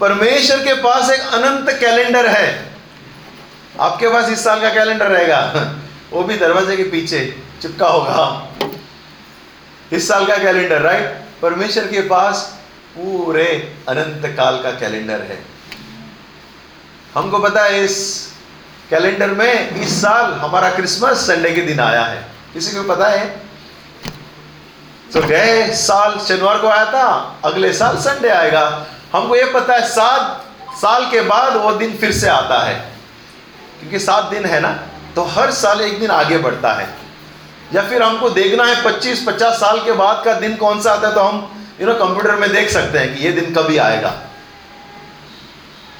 परमेश्वर 0.00 0.56
के 0.56 0.74
पास 0.74 1.10
एक 1.10 1.20
अनंत 1.20 1.80
कैलेंडर 1.80 2.26
है। 2.26 2.74
आपके 3.80 4.08
पास 4.08 4.28
इस 4.28 4.44
साल 4.44 4.60
का 4.60 4.70
कैलेंडर 4.70 5.06
रहेगा। 5.06 5.72
वो 6.12 6.22
भी 6.22 6.36
दरवाजे 6.36 6.76
के 6.76 6.82
पीछे 6.82 7.42
चिपका 7.62 7.88
होगा। 7.88 8.48
इस 9.92 10.08
साल 10.08 10.26
का 10.26 10.36
कैलेंडर 10.36 10.80
राइट 10.80 11.22
परमेश्वर 11.42 11.84
के 11.84 12.00
पास 12.00 12.60
पूरे 12.96 13.76
अनंत 13.88 14.36
काल 14.36 14.62
का 14.62 14.70
कैलेंडर 14.70 15.20
है। 15.20 15.44
हमको 17.14 17.38
पता 17.38 17.64
है 17.64 17.84
इस 17.84 18.28
कैलेंडर 18.90 19.30
में 19.30 19.70
इस 19.70 20.02
साल 20.02 20.32
हमारा 20.32 20.70
क्रिसमस 20.70 21.16
संडे 21.16 21.50
के 21.50 21.60
दिन 21.60 21.80
आया 21.80 22.02
है। 22.02 22.26
किसी 22.54 22.76
को 22.76 22.82
पता 22.82 23.06
है? 23.08 23.41
तो 25.14 25.20
गए 25.20 25.66
साल 25.76 26.18
शनिवार 26.18 26.58
को 26.58 26.68
आया 26.68 26.84
था, 26.84 27.40
अगले 27.44 27.72
साल 27.72 27.96
संडे 27.96 28.28
आएगा। 28.28 28.86
हमको 29.12 29.36
ये 29.36 29.44
पता 29.44 29.74
है, 29.74 29.86
सात 29.88 30.44
साल 30.76 31.04
के 31.10 31.20
बाद 31.20 31.56
वो 31.56 31.72
दिन 31.72 31.96
फिर 31.96 32.12
से 32.12 32.28
आता 32.28 32.62
है। 32.62 32.74
क्योंकि 33.80 33.98
सात 33.98 34.24
दिन 34.24 34.44
है 34.44 34.60
ना 34.60 34.70
तो 35.16 35.22
हर 35.24 35.50
साल 35.50 35.80
एक 35.80 35.98
दिन 36.00 36.10
आगे 36.10 36.38
बढ़ता 36.38 36.72
है। 36.72 36.88
या 37.74 37.82
फिर 37.82 38.02
हमको 38.02 38.30
देखना 38.30 38.64
है 38.64 38.82
25-50 38.84 39.60
साल 39.60 39.80
के 39.80 39.92
बाद 39.92 40.22
का 40.24 40.32
दिन 40.34 40.56
कौन 40.56 40.80
सा 40.82 40.92
आता 40.92 41.08
है 41.08 41.14
तो 41.14 41.20
हम 41.20 41.66
यू 41.80 41.86
नो 41.86 41.94
कंप्यूटर 41.94 42.34
में 42.34 42.52
देख 42.52 42.70
सकते 42.70 42.98
हैं 42.98 43.14
कि 43.14 43.24
ये 43.24 43.32
दिन 43.32 43.54
कभी 43.54 43.76
आएगा। 43.78 44.14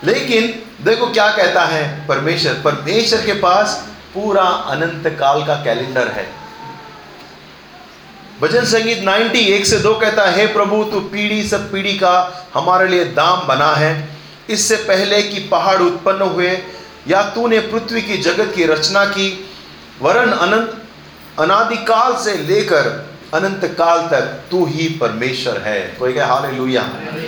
लेकिन 0.05 0.63
देखो 0.85 1.07
क्या 1.07 1.29
कहता 1.33 1.65
है 1.65 2.07
परमेश्वर 2.09 2.61
परमेश्वर 2.65 3.27
के 3.27 3.33
पास 3.41 3.83
पूरा 4.15 4.43
अनंत 4.43 5.17
काल 5.21 5.45
का 5.47 5.55
कैलेंडर 5.55 6.09
है। 6.09 6.42
भजन 8.43 8.65
संगीत 8.65 8.99
90 8.99 9.39
एक 9.39 9.67
से 9.67 9.79
दो 9.79 9.95
कहता 9.95 10.25
है, 10.25 10.53
प्रभु, 10.53 10.85
तू 10.85 11.01
पीढ़ी 11.01 11.49
सब 11.49 11.73
पीढ़ी 11.73 11.93
का 11.93 12.45
हमारे 12.55 12.89
लिए 12.89 13.05
दाम 13.05 13.47
बना 13.47 13.75
है। 13.75 14.19
इससे 14.51 14.77
पहले 14.77 15.23
कि 15.23 15.41
पहाड़ 15.41 15.83
उत्पन्न 15.83 16.23
हुए, 16.23 16.63
या 17.09 17.23
तूने 17.23 17.59
पृथ्वी 17.59 18.03
की 18.03 18.17
जगत 18.19 18.53
की 18.55 18.65
रचना 18.65 19.05
की, 19.05 19.51
वरन 20.03 20.31
अनंत, 20.31 20.83
अनादिकाल 21.39 22.17
से 22.17 22.35
लेकर 22.35 23.13
अनंत 23.35 23.65
काल 23.65 23.99
तक 23.99 24.43
तू 24.51 24.67
ही 24.67 24.89
परमेश्वर 24.89 25.59
है। 25.59 25.81
कोई 25.81 26.13
कहे 26.13 26.25
हाल 26.25 26.55
लुया 26.55 26.83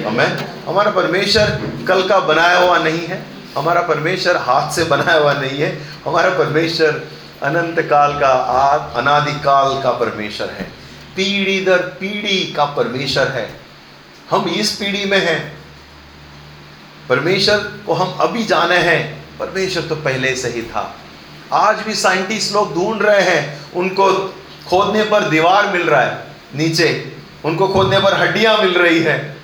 हमें 0.07 0.37
हमारा 0.69 0.91
परमेश्वर 0.91 1.61
कल 1.89 2.09
का 2.09 2.21
बनाया 2.21 2.59
हुआ 2.59 2.79
नहीं 2.79 3.07
है। 3.07 3.27
हमारा 3.57 3.81
परमेश्वर 3.81 4.37
हाथ 4.37 4.73
से 4.73 4.85
बनाया 4.85 5.19
हुआ 5.19 5.33
नहीं 5.33 5.59
है। 5.59 5.79
हमारा 6.07 6.31
परमेश्वर 6.31 7.09
अनंत 7.43 7.81
काल 7.81 8.21
का 8.21 8.33
आद 8.43 8.95
अनादिकाल 8.97 9.83
का 9.83 9.91
परमेश्वर 9.91 10.51
है। 10.51 10.74
पीढ़ी 11.17 11.65
दर 11.65 11.79
पीढ़ी 11.79 12.53
का 12.53 12.65
परमेश्वर 12.65 13.29
है। 13.29 13.61
हम 14.31 14.49
इस 14.49 14.73
पीढ़ी 14.73 15.05
में 15.05 15.19
हैं। 15.19 15.59
परमेश्वर 17.09 17.59
को 17.59 17.95
हम 17.95 18.19
अभी 18.21 18.45
जाने 18.45 18.77
हैं। 18.77 19.25
परमेश्वर 19.39 19.83
तो 19.83 19.97
पहले 19.97 20.37
से 20.37 20.49
ही 20.49 20.63
था। 20.63 20.97
आज 21.53 21.77
भी 21.77 21.95
साइंटिस्ट 21.95 22.53
लोग 22.53 22.75
ढूंढ 22.75 23.03
रहे 23.03 23.21
हैं, 23.21 23.73
उनको 23.73 24.35
खोदने 24.69 25.05
पर 25.05 25.29
दीवार 25.29 25.67
मिल 25.67 25.83
रहा 25.83 26.01
है, 26.01 26.25
नीचे। 26.55 27.17
उनको 27.45 27.69
खोदने 27.69 28.01
पर 28.01 28.15
हड्डियाँ 28.15 28.59
मिल 28.59 28.75
रही 28.75 29.01
है। 29.01 29.37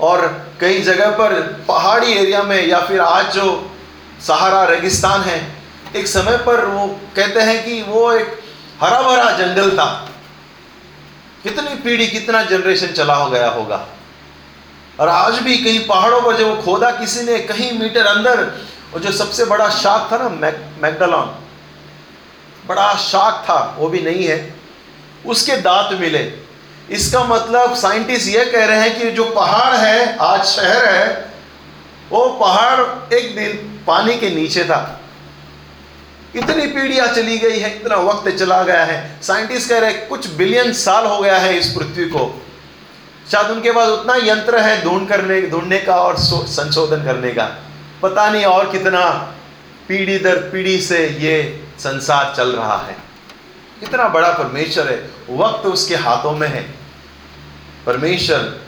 और 0.00 0.50
कई 0.60 0.80
जगह 0.80 1.10
पर 1.10 1.64
पहाड़ी 1.68 2.12
एरिया 2.12 2.42
में 2.42 2.66
या 2.66 2.80
फिर 2.80 3.00
आज 3.00 3.34
जो 3.34 3.70
सहारा 4.26 4.64
रेगिस्तान 4.64 5.20
है, 5.20 5.62
एक 5.96 6.06
समय 6.06 6.36
पर 6.36 6.64
वो 6.64 7.00
कहते 7.16 7.40
हैं 7.40 7.64
कि 7.64 7.82
वो 7.82 8.12
एक 8.12 8.40
हरा 8.82 9.02
भरा 9.02 9.30
जंगल 9.30 9.70
था। 9.70 10.07
कितनी 11.42 11.74
पीढ़ी 11.74 12.06
कितना 12.06 12.42
जनरेशन 12.42 12.86
चला 12.86 13.14
हो 13.14 13.30
गया 13.30 13.48
होगा? 13.48 13.86
और 15.00 15.08
आज 15.08 15.34
भी 15.34 15.56
कहीं 15.56 15.86
पहाड़ों 15.86 16.22
पर 16.22 16.36
जब 16.36 16.64
खोदा 16.64 16.90
किसी 16.90 17.22
ने, 17.22 17.38
कहीं 17.38 17.78
मीटर 17.78 18.06
अंदर, 18.06 18.60
और 18.94 19.00
जो 19.00 19.12
सबसे 19.12 19.44
बड़ा 19.44 19.68
शाख 19.68 20.12
था 20.12 20.18
ना, 20.18 20.28
मैक 20.28 20.70
मैकडलॉन 20.82 21.38
बड़ा 22.66 22.94
शाख 22.94 23.44
था, 23.44 23.76
वो 23.78 23.88
भी 23.88 24.00
नहीं 24.00 24.26
है, 24.26 24.54
उसके 25.26 25.56
दांत 25.56 26.00
मिले। 26.00 26.32
इसका 26.90 27.24
मतलब 27.24 27.74
साइंटिस्ट 27.74 28.28
ये 28.28 28.44
कह 28.44 28.64
रहे 28.64 28.80
हैं 28.80 28.98
कि 28.98 29.10
जो 29.10 29.24
पहाड़ 29.24 29.74
है, 29.76 30.16
आज 30.16 30.44
शहर 30.44 30.84
है, 30.84 31.30
वो 32.10 32.28
पहाड़ 32.28 33.14
एक 33.14 33.34
दिन 33.34 33.84
पानी 33.86 34.16
के 34.16 34.30
नीचे 34.30 34.64
था। 34.64 34.97
इतनी 36.36 36.66
पीढ़ियाँ 36.66 37.08
चली 37.08 37.38
गई 37.38 37.58
है, 37.58 37.76
इतना 37.76 37.96
वक्त 37.96 38.30
चला 38.30 38.62
गया 38.62 38.84
है। 38.84 39.20
साइंटिस्ट 39.22 39.68
कह 39.68 39.78
रहे 39.78 39.90
हैं, 39.90 40.08
कुछ 40.08 40.26
बिलियन 40.26 40.72
साल 40.72 41.06
हो 41.06 41.18
गया 41.18 41.38
है 41.38 41.58
इस 41.58 41.66
पृथ्वी 41.66 42.04
को। 42.04 42.46
शायद 43.32 43.46
उनके 43.46 43.72
पास 43.72 43.88
उतना 43.88 44.14
यंत्र 44.14 44.58
है 44.58 44.84
ढूंढ 44.84 45.08
करने, 45.08 45.42
ढूँढने 45.42 45.78
का 45.78 45.96
और 45.96 46.16
संशोधन 46.18 47.04
करने 47.04 47.30
का। 47.30 47.44
पता 48.02 48.30
नहीं 48.30 48.44
और 48.44 48.72
कितना 48.72 49.34
पीढ़ी 49.88 50.18
दर 50.18 50.36
पीढ़ी 50.36 50.80
से 50.80 51.08
ये 51.08 51.64
संसार 51.78 52.34
चल 52.36 52.52
रहा 52.52 52.78
है। 52.78 52.96
कितना 53.80 54.08
बड़ा 54.08 54.32
परमेश्वर 54.32 54.88
है। 54.88 55.10
वक्त 55.30 55.66
उसके 55.66 55.96
हाथों 55.96 56.32
में 56.32 56.48
है। 56.48 56.74
परमेश्वर, 57.86 58.60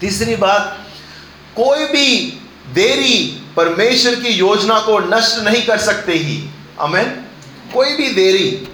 तीसरी 0.00 0.36
बात, 0.36 0.78
कोई 1.56 1.84
भी 1.84 2.40
देरी 2.72 3.42
परमेश्वर 3.56 4.14
की 4.14 4.28
योजना 4.28 4.78
को 4.78 4.98
नष्ट 4.98 5.38
नहीं 5.38 5.66
कर 5.66 5.78
सकते 5.78 6.12
ही। 6.12 6.51
अमेन 6.80 7.24
कोई 7.74 7.94
भी 7.94 8.08
देरी। 8.08 8.68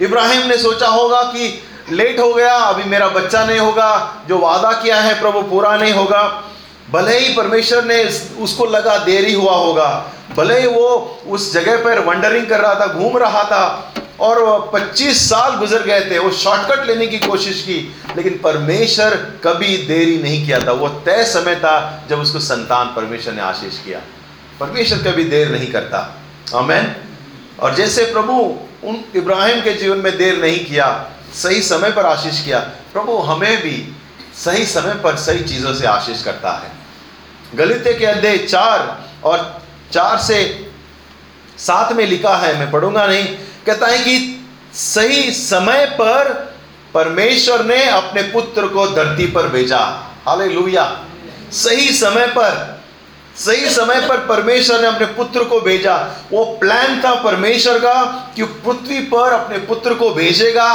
इब्राहिम 0.00 0.46
ने 0.46 0.58
सोचा 0.58 0.86
होगा 0.86 1.22
कि 1.22 1.62
लेट 1.90 2.20
हो 2.20 2.34
गया, 2.34 2.54
अभी 2.54 2.84
मेरा 2.84 3.08
बच्चा 3.08 3.44
नहीं 3.44 3.58
होगा, 3.58 4.16
जो 4.28 4.38
वादा 4.38 4.72
किया 4.72 5.00
है 5.00 5.20
प्रभु 5.20 5.42
पूरा 5.42 5.76
नहीं 5.76 5.92
होगा। 5.92 6.44
भले 6.90 7.18
ही 7.18 7.34
परमेश्वर 7.34 7.84
ने 7.84 8.04
उसको 8.38 8.66
लगा 8.66 8.98
देरी 8.98 9.32
हुआ 9.32 9.54
होगा, 9.56 10.12
भले 10.36 10.60
ही 10.60 10.66
वो 10.66 11.18
उस 11.26 11.52
जगह 11.52 11.76
पर 11.84 11.98
वंडरिंग 11.98 12.46
कर 12.46 12.60
रहा 12.60 12.74
था, 12.74 12.86
घूम 12.86 13.18
रहा 13.18 13.42
था, 13.44 13.94
और 14.20 14.70
25 14.74 15.30
साल 15.30 15.56
गुजर 15.56 15.82
गए 15.82 16.10
थे, 16.10 16.18
वो 16.18 16.30
शॉर्टकट 16.30 16.86
लेने 16.86 17.06
की 17.06 17.18
कोशिश 17.18 17.62
की, 17.62 17.94
लेकिन 18.16 18.40
परमेश्वर 18.44 19.14
कभी 19.44 19.76
देरी 19.76 20.18
नहीं 20.18 20.46
किया 20.46 20.60
था। 20.60 20.72
वो 20.72 20.88
तय 20.88 21.24
समय 21.24 21.56
था 21.56 22.04
जब 22.10 22.20
उसको 22.20 22.38
संतान 22.38 22.86
परमेश्वर 22.86 23.32
ने 23.32 23.40
आशीष 23.40 23.78
किया। 23.78 24.00
परमेश्वर 24.60 24.98
कभी 24.98 25.24
देर 25.24 25.48
नहीं 25.48 25.72
करता। 25.72 26.18
अमेन 26.54 26.96
और 27.60 27.74
जैसे 27.74 28.04
प्रभु 28.04 28.32
उन 28.84 29.04
इब्राहिम 29.16 29.60
के 29.62 29.72
जीवन 29.74 29.98
में 29.98 30.16
देर 30.18 30.36
नहीं 30.38 30.64
किया, 30.64 30.88
सही 31.34 31.62
समय 31.62 31.90
पर 31.90 32.06
आशीष 32.06 32.44
किया, 32.44 32.58
प्रभु 32.92 33.16
हमें 33.18 33.62
भी 33.62 33.94
सही 34.36 34.66
समय 34.66 34.94
पर 34.94 35.16
सही 35.16 35.44
चीज़ों 35.44 35.74
से 35.74 35.86
आशीष 35.86 36.22
करता 36.24 36.52
है। 36.52 36.70
गलित 37.54 37.84
के 37.98 38.06
अध्याय 38.06 38.38
चार 38.38 39.06
और 39.24 39.62
चार 39.92 40.18
से 40.18 40.70
सात 41.58 41.92
में 41.92 42.06
लिखा 42.06 42.36
है, 42.36 42.58
मैं 42.58 42.70
पढ़ूँगा 42.70 43.06
नहीं, 43.06 43.24
कहता 43.66 43.86
है 43.86 43.98
कि 43.98 44.46
सही 44.74 45.30
समय 45.32 45.86
पर 45.92 46.32
परमेश्वर 46.94 47.64
ने 47.64 47.84
अपने 47.84 48.22
पुत्र 48.22 48.66
को 48.68 48.86
धरती 48.88 49.26
पर 49.26 49.48
भेजा। 49.48 49.78
हाले 50.26 50.48
सही 51.52 51.92
समय 51.92 52.26
पर 52.28 52.77
सही 53.38 53.68
समय 53.70 54.00
पर 54.08 54.26
परमेश्वर 54.26 54.80
ने 54.80 54.86
अपने 54.86 55.06
पुत्र 55.06 55.44
को 55.44 55.60
भेजा। 55.60 55.96
वो 56.32 56.44
प्लान 56.60 57.00
था 57.00 57.14
परमेश्वर 57.22 57.78
का 57.78 58.02
कि 58.36 58.42
पृथ्वी 58.42 59.00
पर 59.08 59.32
अपने 59.32 59.58
पुत्र 59.66 59.94
को 59.94 60.10
भेजेगा 60.10 60.70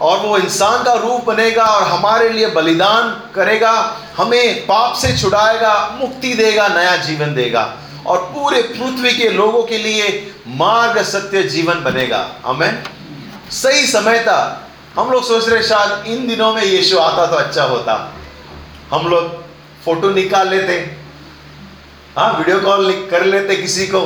और 0.00 0.18
वो 0.18 0.38
इंसान 0.38 0.82
का 0.82 0.92
रूप 0.94 1.24
बनेगा 1.24 1.64
और 1.64 1.82
हमारे 1.82 2.28
लिए 2.28 2.46
बलिदान 2.46 3.10
करेगा, 3.34 3.72
हमें 4.16 4.66
पाप 4.66 4.96
से 4.96 5.16
छुड़ाएगा, 5.18 5.74
मुक्ति 6.00 6.32
देगा, 6.34 6.66
नया 6.68 6.96
जीवन 6.96 7.34
देगा 7.34 7.62
और 8.06 8.18
पूरे 8.34 8.62
पृथ्वी 8.62 9.12
के 9.12 9.28
लोगों 9.28 9.62
के 9.62 9.78
लिए 9.78 10.08
मार्ग 10.46 11.02
सत्य 11.02 11.42
जीवन 11.44 11.82
बनेगा। 11.84 12.26
हमें 12.46 12.82
सही 13.52 13.86
समय 13.86 14.18
था। 14.18 14.40
हम 14.96 15.10
लोग 15.10 15.24
सोच 15.24 15.48
रहे 15.48 15.62
शायद 15.62 16.06
इन 16.08 16.26
दिनों 16.28 16.52
में 16.54 16.62
यीशु 16.62 16.98
आता 16.98 17.26
तो 17.26 17.36
अच्छा 17.36 17.64
होता। 17.64 17.94
हम 18.90 19.06
लोग 19.08 19.32
फ़ोटो 19.84 20.10
निकाल 20.10 20.48
लेते। 20.48 21.03
हाँ 22.16 22.32
वीडियो 22.32 22.58
कॉल 22.60 22.92
कर 23.10 23.24
लेते 23.24 23.54
किसी 23.56 23.86
को। 23.86 24.00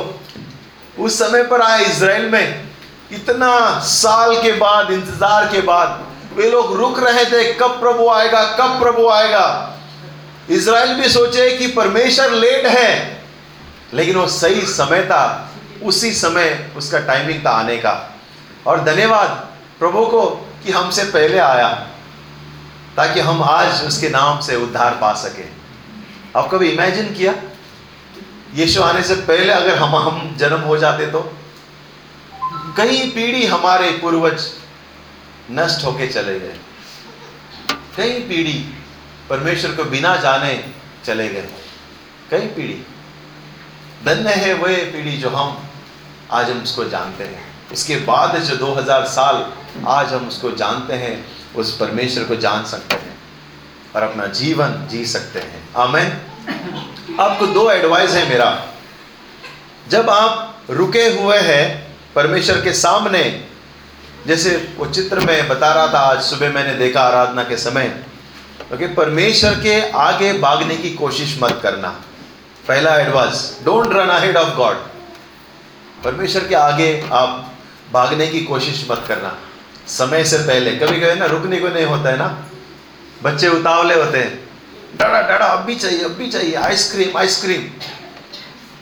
उस 0.99 1.17
समय 1.19 1.43
पर 1.43 1.61
आए 1.61 1.83
इसराइल 1.85 2.29
में, 2.29 2.69
इतना 3.11 3.79
साल 3.79 4.33
के 4.41 4.51
बाद, 4.51 4.91
इंतज़ार 4.91 5.45
के 5.47 5.59
बाद, 5.61 6.05
वे 6.35 6.49
लोग 6.51 6.75
रुक 6.77 6.99
रहे 6.99 7.25
थे, 7.25 7.43
कब 7.53 7.79
प्रभु 7.79 8.07
आएगा, 8.09 8.43
कब 8.51 8.79
प्रभु 8.79 9.07
आएगा। 9.07 9.75
इसराइल 10.49 10.93
भी 10.93 11.09
सोचे 11.09 11.49
कि 11.57 11.67
परमेश्वर 11.67 12.31
लेट 12.31 12.65
है, 12.65 13.21
लेकिन 13.93 14.15
वो 14.15 14.25
सही 14.27 14.61
समय 14.67 15.03
था, 15.03 15.51
उसी 15.83 16.11
समय 16.11 16.71
उसका 16.77 16.99
टाइमिंग 16.99 17.45
था 17.45 17.51
आने 17.51 17.77
का। 17.77 17.93
और 18.67 18.83
धन्यवाद 18.83 19.29
प्रभु 19.79 20.05
को 20.05 20.25
कि 20.65 20.71
हमसे 20.71 21.03
पहले 21.03 21.37
आया, 21.39 21.69
ताकि 22.97 23.19
हम 23.19 23.43
आज 23.43 23.85
उसके 23.87 24.09
नाम 24.09 24.39
से 24.39 24.55
उद्धार 24.55 24.97
पा 25.01 25.13
सके। 25.17 25.47
आप 26.39 26.49
कभी 26.51 26.69
इमेजिन 26.69 27.13
किया? 27.13 27.33
यीशु 28.55 28.81
आने 28.81 29.03
से 29.03 29.15
पहले 29.15 29.53
अगर 29.53 29.77
हम 29.77 29.95
हम 29.95 30.35
जन्म 30.37 30.59
हो 30.59 30.77
जाते 30.77 31.05
तो? 31.05 31.37
कई 32.77 33.09
पीढ़ी 33.09 33.45
हमारे 33.45 33.91
पूर्वज 33.91 34.51
नष्ट 35.51 35.85
होके 35.85 36.07
चले 36.07 36.39
गए। 36.39 36.59
कई 37.97 38.19
पीढ़ी 38.19 38.73
परमेश्वर 39.29 39.71
को 39.71 39.83
बिना 39.83 40.15
जाने 40.15 40.69
चले 41.05 41.29
गए। 41.29 41.49
कई 42.31 42.39
पीढ़ी। 42.39 42.83
धन्य 44.05 44.33
है 44.33 44.53
वह 44.53 44.91
पीढ़ी 44.91 45.17
जो 45.17 45.29
हम 45.29 45.63
आज 46.31 46.49
हम 46.49 46.63
उसको 46.63 46.83
जानते 46.83 47.23
हैं। 47.23 47.53
उसके 47.71 47.95
बाद 47.95 48.37
जो 48.37 48.55
2000 48.55 49.05
साल 49.05 49.53
आज 49.87 50.13
हम 50.13 50.27
उसको 50.27 50.51
जानते 50.51 50.93
हैं, 50.93 51.25
उस 51.55 51.77
परमेश्वर 51.77 52.23
को 52.23 52.35
जान 52.35 52.65
सकते 52.65 52.95
हैं 52.95 53.17
और 53.95 54.01
अपना 54.01 54.25
जीवन 54.25 54.87
जी 54.91 55.05
सकते 55.05 55.39
हैं। 55.39 55.69
आमेन। 55.77 56.21
आपको 57.19 57.45
दो 57.47 57.71
एडवाइस 57.71 58.11
है 58.11 58.29
मेरा। 58.29 58.65
जब 59.89 60.09
आप 60.09 60.65
रुके 60.69 61.03
हुए 61.09 61.37
हैं 61.37 61.95
परमेश्वर 62.15 62.61
के 62.61 62.73
सामने, 62.73 63.43
जैसे 64.27 64.75
वो 64.77 64.85
चित्र 64.85 65.19
में 65.19 65.47
बता 65.47 65.73
रहा 65.73 65.87
था, 65.87 65.99
आज 65.99 66.21
सुबह 66.21 66.49
मैंने 66.49 66.73
देखा 66.73 67.01
आराधना 67.01 67.43
के 67.43 67.57
समय 67.57 67.87
क्योंकि 68.67 68.87
तो 68.87 68.93
परमेश्वर 68.93 69.53
के 69.53 69.91
आगे 69.91 70.33
भागने 70.33 70.75
की 70.75 70.89
कोशिश 70.89 71.39
मत 71.43 71.59
करना। 71.63 71.89
पहला 72.67 72.95
advice 72.95 73.59
don't 73.65 73.93
run 73.93 74.09
ahead 74.09 74.37
of 74.37 74.55
God 74.55 74.75
परमेश्वर 76.03 76.47
के 76.47 76.55
आगे 76.55 77.09
आप 77.13 77.53
भागने 77.93 78.27
की 78.27 78.41
कोशिश 78.41 78.87
मत 78.91 79.05
करना। 79.07 79.37
समय 79.87 80.23
से 80.23 80.37
पहले 80.37 80.71
कभी 80.71 80.99
कभी 80.99 81.19
ना, 81.19 81.25
रुकने 81.25 81.59
को 81.59 81.67
नहीं 81.67 81.85
होता 81.85 82.09
है 82.09 82.17
ना। 82.17 82.45
बच्चे 83.23 83.47
उतावले 83.47 83.95
होते 83.95 84.17
हैं। 84.17 84.48
डरा 84.97 85.21
डरा, 85.21 85.45
अब 85.45 85.59
भी 85.59 85.75
चाहिए, 85.75 86.03
अब 86.03 86.11
भी 86.11 86.27
चाहिए 86.27 86.55
आइसक्रीम 86.55 87.17
आइसक्रीम 87.17 87.69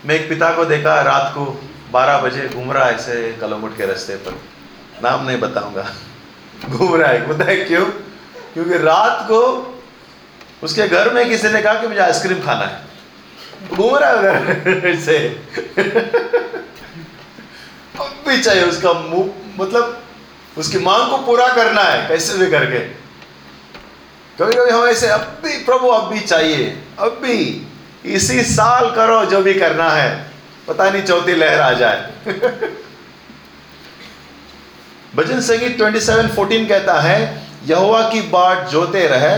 मैं 0.05 0.15
एक 0.15 0.29
पिता 0.29 0.51
को 0.51 0.65
देखा, 0.65 1.01
रात 1.01 1.31
को 1.33 1.61
12 1.91 2.17
बजे 2.17 2.49
घूम 2.55 2.71
रहा 2.71 2.85
है 2.85 2.95
ऐसे 2.95 3.37
कलमुट 3.41 3.77
के 3.77 3.85
रास्ते 3.85 4.15
पर। 4.15 4.31
नाम 5.03 5.25
नहीं 5.25 5.39
बताऊँगा। 5.39 5.95
घूम 6.69 6.95
रहा 6.95 7.11
है, 7.11 7.29
पता 7.29 7.45
क्यों? 7.45 7.85
क्योंकि 8.53 8.77
रात 8.77 9.19
को 9.23 9.73
उसके 10.63 10.87
घर 10.87 11.13
में 11.13 11.29
किसी 11.29 11.47
ने 11.47 11.61
कहा 11.61 11.73
कि 11.73 11.87
मुझे 11.87 11.99
आइसक्रीम 11.99 12.39
खाना 12.39 12.65
है। 12.65 12.81
घूम 13.75 13.95
रहा 13.95 14.09
है 14.09 14.19
उधर 14.19 14.99
से 15.05 15.17
अब 17.99 18.23
भी 18.27 18.41
चाहिए 18.41 18.63
उसका 18.63 18.93
मुँह 18.93 19.33
मतलब 19.63 20.03
उसकी 20.57 20.79
मांग 20.79 21.09
को 21.09 21.17
पूरा 21.17 21.47
करना 21.47 21.81
है, 21.81 22.07
कैसे 22.07 22.37
भी 22.37 22.51
करके। 22.51 23.06
कभी 24.39 24.53
कभी 24.53 24.71
हम 24.71 24.85
ऐसे 24.85 25.07
अब 25.07 25.41
भी, 25.45 25.63
प्रभु, 25.63 25.87
अब 25.87 26.13
भी 26.13 26.19
चाहिए। 26.19 26.83
अब 26.99 27.09
भी। 27.09 27.67
इसी 28.05 28.43
साल 28.43 28.91
करो 28.91 29.25
जो 29.25 29.41
भी 29.41 29.53
करना 29.53 29.89
है। 29.89 30.31
पता 30.67 30.89
नहीं 30.89 31.03
चौथी 31.03 31.35
लहर 31.35 31.61
आ 31.61 31.73
जाए। 31.73 32.11
भजन 35.15 35.41
संगीत 35.41 35.77
27 35.77 36.31
14 36.31 36.69
कहता 36.69 36.99
है, 36.99 37.43
यहोवा 37.65 38.09
की 38.09 38.21
बाट 38.21 38.67
जोते 38.67 39.07
रहे, 39.07 39.35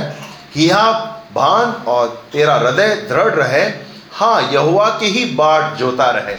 हिया 0.55 0.91
भान 1.33 1.83
और 1.87 2.29
तेरा 2.33 2.55
हृदय 2.55 2.87
दृढ़ 2.87 3.35
रहे। 3.35 3.71
हाँ 4.13 4.49
यहुआ 4.51 4.89
की 4.89 5.05
ही 5.05 5.25
बाट 5.25 5.73
जोता 5.73 6.09
रहे। 6.09 6.35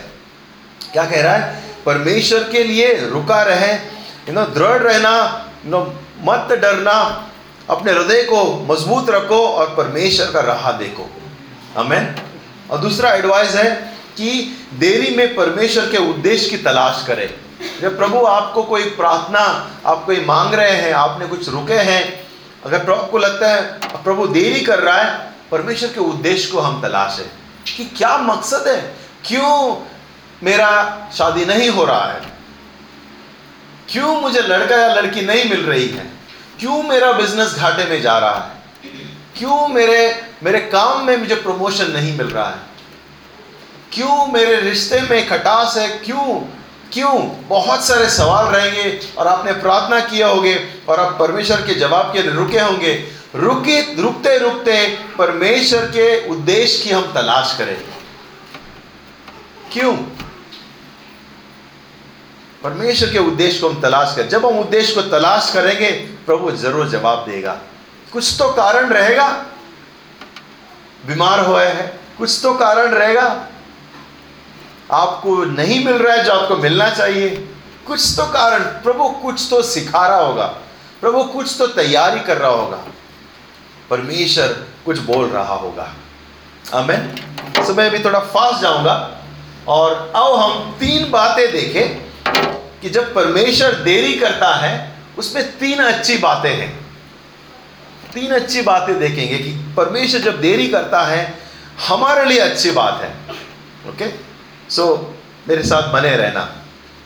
क्या 0.93 1.05
कह 1.05 1.23
रहा 1.23 1.33
है? 1.33 1.63
परमेश्वर 1.87 2.45
के 2.45 2.65
लिए 2.65 3.07
रुका 3.07 3.43
रहे। 3.43 3.75
दृढ़ 4.31 4.79
रहना 4.79 5.47
नो 5.67 6.01
मत 6.23 6.49
डरना। 6.53 7.30
अपने 7.71 7.93
हृदय 7.93 8.23
को 8.23 8.67
मज़बूत 8.71 9.11
रखो 9.11 9.47
और 9.49 9.75
परमेश्वर 9.75 10.31
का 10.31 10.41
राह 10.41 10.73
देखो। 10.73 11.09
हमें 11.77 12.15
और 12.71 12.79
दूसरा 12.79 13.11
एडवाइस 13.11 13.55
है 13.55 13.71
कि 14.17 14.57
देरी 14.75 15.17
में 15.17 15.35
परमेश्वर 15.35 15.91
के 15.91 15.99
उद्देश्य 15.99 16.51
की 16.51 16.57
तलाश 16.57 17.05
करें। 17.07 17.35
जब 17.81 17.97
प्रभु 17.97 18.25
आपको 18.27 18.63
कोई 18.63 18.83
प्रार्थना, 18.83 19.71
आप 19.87 20.05
कोई 20.07 20.25
मांग 20.25 20.55
रहे 20.55 20.71
हैं, 20.71 20.93
आपने 20.93 21.27
कुछ 21.27 21.49
रुके 21.49 21.75
हैं, 21.75 22.27
अगर 22.67 22.85
प्रभु 22.85 23.03
को 23.03 23.19
लगता 23.19 23.49
है 23.49 23.63
प्रभु 24.05 24.27
देरी 24.27 24.61
कर 24.61 24.79
रहा 24.79 24.97
है, 24.97 25.33
परमेश्वर 25.51 25.89
के 25.89 26.01
उद्देश्य 26.01 26.53
को 26.53 26.61
हम 26.61 26.83
तलाशें 26.83 27.29
कि 27.77 27.85
क्या 27.85 28.17
मकसद 28.19 28.69
है? 28.69 28.97
क्यों 29.27 29.77
मेरा 30.43 30.71
शादी 31.19 31.45
नहीं 31.45 31.69
हो 31.71 31.85
रहा 31.85 32.13
है? 32.13 32.21
क्यों 33.89 34.21
मुझे 34.21 34.41
लड़का 34.41 34.77
या 34.77 34.95
लड़की 34.95 35.23
नहीं 35.23 35.51
मिल 35.51 35.61
रही 35.61 35.89
है? 35.89 36.20
क्यों 36.61 36.83
मेरा 36.83 37.13
बिज़नेस 37.13 37.55
घाटे 37.55 37.85
में 37.85 38.03
जा 38.03 38.19
रहा 38.19 38.35
है? 38.35 38.51
क्यों 39.39 39.69
मेरे 39.69 40.23
मेरे 40.43 40.61
काम 40.61 41.07
में 41.07 41.17
मुझे 41.17 41.35
प्रमोशन 41.35 41.91
नहीं 41.91 42.19
मिल 42.19 42.27
रहा 42.27 42.49
है? 42.49 42.59
क्यों 43.93 44.27
मेरे 44.27 44.61
रिश्ते 44.61 45.01
में 45.01 45.29
खटास 45.29 45.77
है? 45.77 45.89
क्यों? 45.89 46.41
क्यों? 46.93 47.29
बहुत 47.49 47.85
सारे 47.85 48.11
सवाल 48.11 48.45
रहेंगे 48.47 49.01
और 49.19 49.27
आपने 49.27 49.53
प्रार्थना 49.53 50.01
किया 50.01 50.29
होगे 50.29 50.69
और 50.89 51.01
आप 51.01 51.17
परमेश्वर 51.19 51.57
के 51.57 51.75
जवाब 51.75 52.13
के 52.13 52.23
लिए 52.23 52.33
रुके 52.33 52.61
होंगे। 52.61 53.09
रुके, 53.35 54.03
रुकते 54.03 54.39
रुकते 54.39 54.99
परमेश्वर 55.19 55.85
के 55.87 56.29
उद्देश्य 56.29 56.85
की 56.85 56.91
हम 56.91 57.03
तलाश 57.03 57.55
करेंगे। 57.59 58.01
क्यों? 59.73 59.97
परमेश्वर 62.63 63.11
के 63.11 63.19
उद्देश्य 63.19 63.61
को 63.61 63.69
हम 63.69 63.81
तलाश 63.81 64.15
करें। 64.17 64.29
जब 64.29 64.47
हम 64.47 64.59
उद्देश्य 64.59 64.95
को 64.95 65.03
तलाश 65.11 65.51
करेंगे, 65.55 65.91
प्रभु 66.27 66.51
ज़रूर 66.53 66.89
जवाब 66.89 67.25
देगा। 67.29 67.57
कुछ 68.13 68.35
तो 68.39 68.49
कारण 68.53 68.89
रहेगा, 68.89 69.29
बीमार 71.07 71.41
हुए 71.41 71.65
हैं। 71.65 71.89
कुछ 72.19 72.39
तो 72.43 72.53
कारण 72.55 72.91
रहेगा, 72.91 73.47
आपको 74.93 75.37
नहीं 75.45 75.85
मिल 75.85 75.95
रहा 75.95 76.17
है 76.17 76.25
जो 76.25 76.33
आपको 76.33 76.57
मिलना 76.57 76.89
चाहिए। 76.91 77.29
कुछ 77.87 78.15
तो 78.17 78.25
कारण, 78.33 78.63
प्रभु 78.83 79.09
कुछ 79.23 79.47
तो 79.51 79.63
सिखा 79.63 80.07
रहा 80.07 80.19
होगा। 80.19 80.47
प्रभु 81.01 81.23
कुछ 81.25 81.55
तो 81.59 81.67
तैयारी 81.69 82.21
कर 82.21 82.37
रहा 82.37 82.51
होगा। 82.51 82.83
परमेश्वर 83.91 84.49
कुछ 84.85 84.99
बोल 85.01 85.27
रहा 85.29 85.55
होगा। 85.55 85.89
मैं 86.77 87.87
अभी 87.87 87.99
थोड़ा 88.05 88.19
फास्ट 88.21 88.61
जाऊँगा 88.63 88.95
और 89.69 89.95
अब 90.17 90.35
हम 90.35 90.77
तीन 90.81 91.11
बातें 91.11 91.51
देखें। 91.53 92.10
कि 92.83 92.91
जब 92.91 93.15
परमेश्वर 93.15 93.73
देरी 93.73 94.15
करता 94.15 94.55
है 94.55 94.93
उसमें 95.19 95.59
तीन 95.59 95.79
अच्छी 95.79 96.19
बातें 96.19 96.55
हैं। 96.55 96.81
तीन 98.15 98.31
अच्छी 98.31 98.63
बातें 98.63 98.99
देखेंगे 98.99 99.39
कि 99.39 99.75
परमेश्वर 99.77 100.21
जब 100.21 100.41
देरी 100.41 100.69
करता 100.69 101.03
है 101.03 101.39
हमारे 101.89 102.25
लिए 102.25 102.39
अच्छी 102.39 102.71
बात 102.71 103.01
है। 103.03 103.37
ओके? 103.91 104.09
सो 104.71 105.15
so, 105.15 105.49
मेरे 105.49 105.63
साथ 105.63 105.93
बने 105.93 106.17
रहना। 106.17 106.41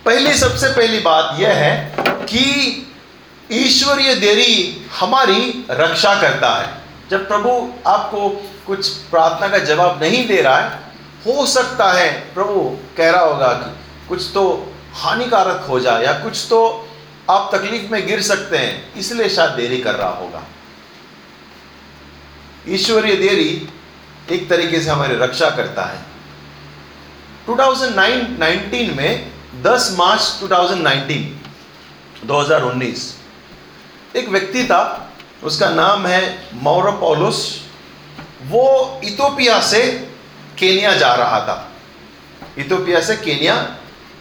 पहली 0.04 0.34
सबसे 0.34 0.68
पहली 0.68 0.98
बात 0.98 1.36
यह 1.40 1.48
है 1.48 1.96
कि 2.00 2.80
ईश्वरीय 3.52 4.14
देरी 4.14 4.86
हमारी 5.00 5.64
रक्षा 5.70 6.20
करता 6.20 6.54
है। 6.62 6.74
जब 7.10 7.28
प्रभु 7.28 7.72
आपको 7.86 8.28
कुछ 8.66 8.88
प्रार्थना 8.88 9.48
का 9.48 9.58
जवाब 9.58 10.02
नहीं 10.02 10.28
दे 10.28 10.42
रहा 10.42 10.58
है 10.58 10.78
हो 11.26 11.46
सकता 11.46 11.92
है 11.92 12.12
प्रभु 12.12 12.78
कह 12.96 13.10
रहा 13.10 13.20
होगा 13.20 13.52
कि 13.52 14.08
कुछ 14.08 14.30
तो 14.34 14.73
हानिकारक 14.94 15.66
हो 15.68 15.78
जाए 15.80 16.04
या 16.04 16.12
कुछ 16.12 16.46
तो 16.50 16.88
आप 17.30 17.50
तकलीफ़ 17.54 17.90
में 17.92 18.06
गिर 18.06 18.22
सकते 18.22 18.58
हैं, 18.58 18.94
इसलिए 18.94 19.28
शायद 19.28 19.50
देरी 19.50 19.80
कर 19.80 19.94
रहा 19.94 20.08
होगा। 20.10 20.42
ईश्वरीय 22.68 23.16
देरी 23.16 23.68
एक 24.30 24.48
तरीके 24.50 24.80
से 24.80 24.90
हमारी 24.90 25.14
रक्षा 25.16 25.50
करता 25.50 25.84
है। 25.84 25.98
2019 27.46 28.90
में 28.96 29.30
10 29.62 29.90
मार्च 29.98 30.22
2019 30.40 32.26
2019 32.26 33.12
एक 34.16 34.28
व्यक्ति 34.28 34.64
था, 34.64 35.10
उसका 35.42 35.68
नाम 35.70 36.06
है 36.06 36.48
मौरपोलोस। 36.54 37.60
वो 38.42 39.00
इथोपिया 39.04 39.60
से 39.62 39.82
केनिया 40.58 40.94
जा 40.94 41.14
रहा 41.14 41.40
था। 41.40 41.56
इथोपिया 42.58 43.00
से 43.00 43.16
केनिया 43.16 43.54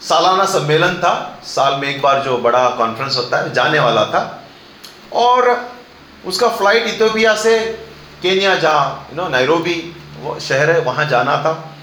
सालाना 0.09 0.45
सम्मेलन 0.45 0.93
था। 0.93 1.41
साल 1.45 1.75
में 1.75 1.89
एक 1.89 2.01
बार 2.01 2.21
जो 2.21 2.37
बड़ा 2.37 2.69
कॉन्फ्रेंस 2.69 3.17
होता 3.17 3.37
है, 3.37 3.53
जाने 3.53 3.79
वाला 3.79 4.05
था। 4.05 4.43
और 5.13 5.71
उसका 6.25 6.49
फ़्लाइट 6.49 6.83
इथोपिया 6.87 7.35
से 7.35 7.59
केनिया 8.21 8.55
जहाँ 8.55 9.07
यू 9.13 9.21
नो 9.21 9.29
नैरोबी 9.29 9.95
वो 10.19 10.39
शहर 10.39 10.71
है, 10.71 10.79
वहाँ 10.79 11.05
जाना 11.05 11.37
था। 11.37 11.75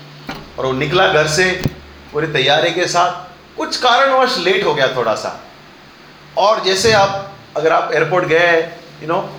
और 0.59 0.67
वो 0.67 0.73
निकला 0.73 1.09
घर 1.09 1.27
से 1.27 1.63
पूरी 2.13 2.27
तैयारी 2.27 2.71
के 2.71 2.87
साथ। 2.87 3.31
कुछ 3.57 3.77
कारणवश 3.77 4.39
लेट 4.39 4.65
हो 4.65 4.75
गया 4.75 4.97
थोड़ा 4.97 5.15
सा। 5.15 5.41
और 6.37 6.65
जैसे 6.65 6.93
आप, 6.93 7.33
अगर 7.57 7.73
आप 7.73 7.93
एयरपोर्ट 7.93 8.25
गए 8.25 8.71
यू 9.03 9.09
नो 9.09 9.31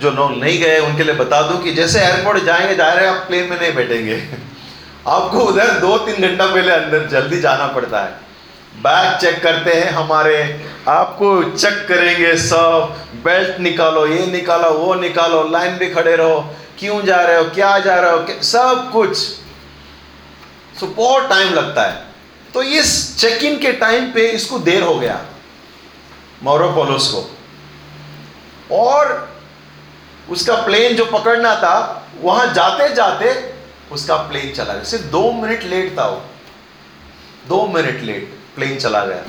जो 0.00 0.10
लोग 0.10 0.30
नहीं 0.30 0.60
गए, 0.60 0.78
उनके 0.78 1.04
लिए 1.04 1.14
बता 1.14 1.42
दूँ 1.42 1.62
कि 1.62 1.72
जैसे 1.72 2.00
एयरपोर्ट 2.00 2.44
जाएँगे 2.44 2.74
जा 2.74 2.92
रहे 2.92 3.06
आप 3.06 3.16
प्लेन 3.16 3.50
में 3.50 3.60
नहीं 3.60 3.74
बैठेंगे। 3.74 4.16
आपको 5.06 5.40
उधर 5.40 5.70
दो 5.70 5.98
तीन 5.98 6.28
घंटा 6.28 6.46
पहले 6.46 6.72
अंदर 6.72 7.06
जल्दी 7.06 7.40
जाना 7.40 7.66
पड़ता 7.66 8.00
है। 8.00 8.12
बैग 8.76 9.20
चेक 9.20 9.42
करते 9.42 9.72
हैं 9.72 9.90
हमारे। 9.90 10.66
आपको 10.88 11.42
चेक 11.42 11.86
करेंगे 11.88 12.36
सब। 12.36 12.96
बेल्ट 13.24 13.60
निकालो, 13.60 14.06
ये 14.06 14.26
निकालो, 14.26 14.70
वो 14.70 14.94
निकालो, 14.94 15.48
लाइन 15.48 15.78
भी 15.78 15.90
खड़े 15.90 16.16
रहो। 16.16 16.54
क्यों 16.78 17.02
जा 17.02 17.16
रहे 17.16 17.36
हो, 17.36 17.44
क्या 17.44 17.78
जा 17.78 17.94
रहे 17.94 18.10
हो 18.10 18.42
सब 18.42 18.90
कुछ। 18.92 19.16
सो 20.80 20.86
बहुत 20.86 21.28
टाइम 21.28 21.54
लगता 21.54 21.82
है। 21.82 22.04
तो 22.54 22.62
इस 22.62 23.18
चेक 23.18 23.42
इन 23.42 23.58
के 23.58 23.72
टाइम 23.72 24.12
पे 24.12 24.28
इसको 24.28 24.58
देर 24.58 24.82
हो 24.82 24.98
गया। 24.98 25.20
मोरोपोलोस 26.42 27.12
को। 27.12 27.36
और 28.76 29.28
उसका 30.30 30.54
प्लेन 30.54 30.96
जो 30.96 31.04
पकड़ना 31.04 31.54
था, 31.54 32.06
वहाँ 32.20 32.52
जाते 32.52 32.94
जाते 32.94 33.55
उसका 33.92 34.16
प्लेन 34.16 34.52
चला 34.52 34.74
गया। 34.74 34.84
सिर्फ़ 34.84 35.04
दो 35.04 35.32
मिनट 35.32 35.62
लेट 35.62 35.98
था 35.98 36.06
वो। 36.06 36.22
दो 37.48 37.66
मिनट 37.66 38.02
लेट 38.02 38.34
प्लेन 38.54 38.76
चला 38.76 39.04
गया। 39.04 39.22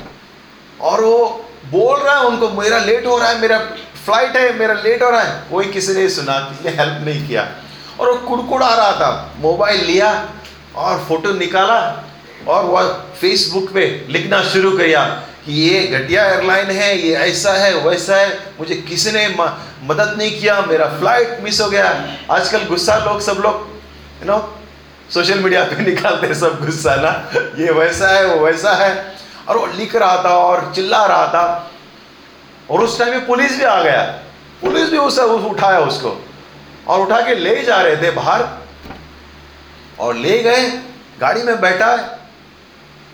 और 0.80 1.00
वो 1.00 1.44
बोल 1.66 2.00
रहा 2.00 2.14
है 2.14 2.24
उनको, 2.24 2.48
मेरा 2.50 2.78
लेट 2.78 3.06
हो 3.06 3.18
रहा 3.18 3.28
है, 3.28 3.40
मेरा 3.40 3.58
फ़्लाइट 4.04 4.36
है, 4.36 4.58
मेरा 4.58 4.74
लेट 4.74 5.02
हो 5.02 5.10
रहा 5.10 5.20
है। 5.20 5.42
कोई 5.50 5.64
किसी 5.64 5.92
ने 5.92 6.08
सुना, 6.08 6.38
किसी 6.40 6.68
ने 6.68 6.76
हेल्प 6.76 7.04
नहीं 7.04 7.28
किया। 7.28 7.48
और 8.00 8.10
वो 8.10 8.28
कुड़कुड़ा 8.28 8.74
रहा 8.74 8.92
था। 8.92 9.34
मोबाइल 9.38 9.84
लिया 9.84 10.28
और 10.76 11.04
फ़ोटो 11.08 11.32
निकाला 11.32 11.78
और 12.48 12.64
वह 12.64 12.88
फेसबुक 13.20 13.72
पे 13.72 14.06
लिखना 14.08 14.42
शुरू 14.42 14.70
किया 14.70 15.04
कि 15.46 15.52
ये 15.52 15.86
घटिया 15.86 16.26
एयरलाइन 16.26 16.70
है, 16.70 16.98
ये 16.98 17.14
ऐसा 17.16 17.52
है, 17.52 17.74
वैसा 17.74 18.16
है। 18.16 18.38
मुझे 18.60 18.74
किसी 18.74 19.10
ने 19.10 19.28
मदद 19.82 20.14
नहीं 20.18 20.40
किया, 20.40 20.60
मेरा 20.62 20.86
फ़्लाइट 20.88 21.38
मिस 21.42 21.60
हो 21.60 21.68
गया। 21.70 21.88
आजकल 22.30 22.64
गुस्सा 22.64 22.96
लोग 22.98 23.20
सब 23.20 23.32
लोग 23.32 23.67
यू 24.20 24.26
नो 24.26 24.58
सोशल 25.10 25.38
मीडिया 25.38 25.64
पे 25.64 25.94
निकालते 25.94 26.34
सब 26.34 26.64
गुस्सा, 26.64 26.96
ना? 26.96 27.30
ये 27.64 27.72
वैसा 27.72 28.08
है, 28.08 28.26
वो 28.26 28.46
वैसा 28.46 28.72
है। 28.72 29.16
और 29.48 29.56
वो 29.56 29.66
लिख 29.66 29.96
रहा 29.96 30.16
था 30.16 30.28
और 30.28 30.72
चिल्ला 30.74 31.06
रहा 31.06 31.28
था। 31.28 31.70
और 32.70 32.80
उस 32.80 32.98
टाइम 32.98 33.20
पुलिस 33.20 33.58
भी 33.58 33.64
आ 33.64 33.82
गया। 33.82 34.02
पुलिस 34.62 34.90
भी 34.90 34.98
उसे 34.98 35.22
उठाया 35.22 35.80
उसको। 35.80 36.24
और 36.88 37.00
उठा 37.00 37.20
के 37.20 37.34
ले 37.34 37.64
जा 37.64 37.82
रहे 37.82 37.96
थे 37.96 38.10
बाहर। 38.10 38.48
और 40.00 40.14
ले 40.14 40.38
गए, 40.42 40.70
गाड़ी 41.20 41.42
में 41.42 41.60
बैठा। 41.60 41.90
है 41.90 42.18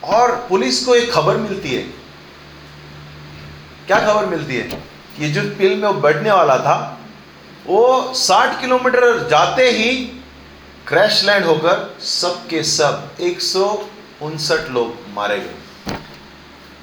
और 0.05 0.47
पुलिस 0.49 0.87
को 0.87 0.95
एक 0.95 1.13
खबर 1.13 1.37
मिलती 1.37 1.71
है। 1.71 1.83
क्या 3.87 4.01
खबर 4.01 4.27
मिलती 4.27 4.57
है? 4.57 4.63
कि 5.19 5.31
जो 5.31 5.57
प्लेन 5.57 5.79
में 5.79 5.89
वो 5.89 5.95
बैठने 5.95 6.31
वाला 6.31 6.59
था, 6.59 6.99
वो 7.67 8.13
60 8.15 8.61
किलोमीटर 8.61 9.29
जाते 9.29 9.71
ही 9.71 10.24
क्रैश 10.89 11.25
लैंड 11.25 11.45
होकर 11.45 11.99
सब 12.01 12.49
के 12.49 12.63
सब 12.63 13.15
एक 13.21 13.43
सौ 13.43 13.89
उनसठ 14.23 14.71
लोग 14.71 15.15
मारे 15.15 15.39
गए। 15.39 15.97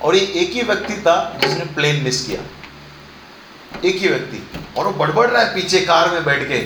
और 0.02 0.16
ये 0.16 0.22
एक 0.22 0.52
ही 0.52 0.62
व्यक्ति 0.62 0.94
था 0.94 1.40
जिसने 1.42 1.66
प्लेन 1.66 2.04
मिस 2.04 2.28
किया। 2.28 2.42
एक 3.86 3.96
ही 3.96 4.08
व्यक्ति। 4.08 4.50
और 4.78 4.86
वो 4.86 4.92
बड़बड़ 4.92 5.28
रहा 5.28 5.42
है, 5.42 5.56
पीछे 5.56 5.82
कार 5.82 6.12
में 6.12 6.26
बैठ 6.26 6.48
के। 6.48 6.58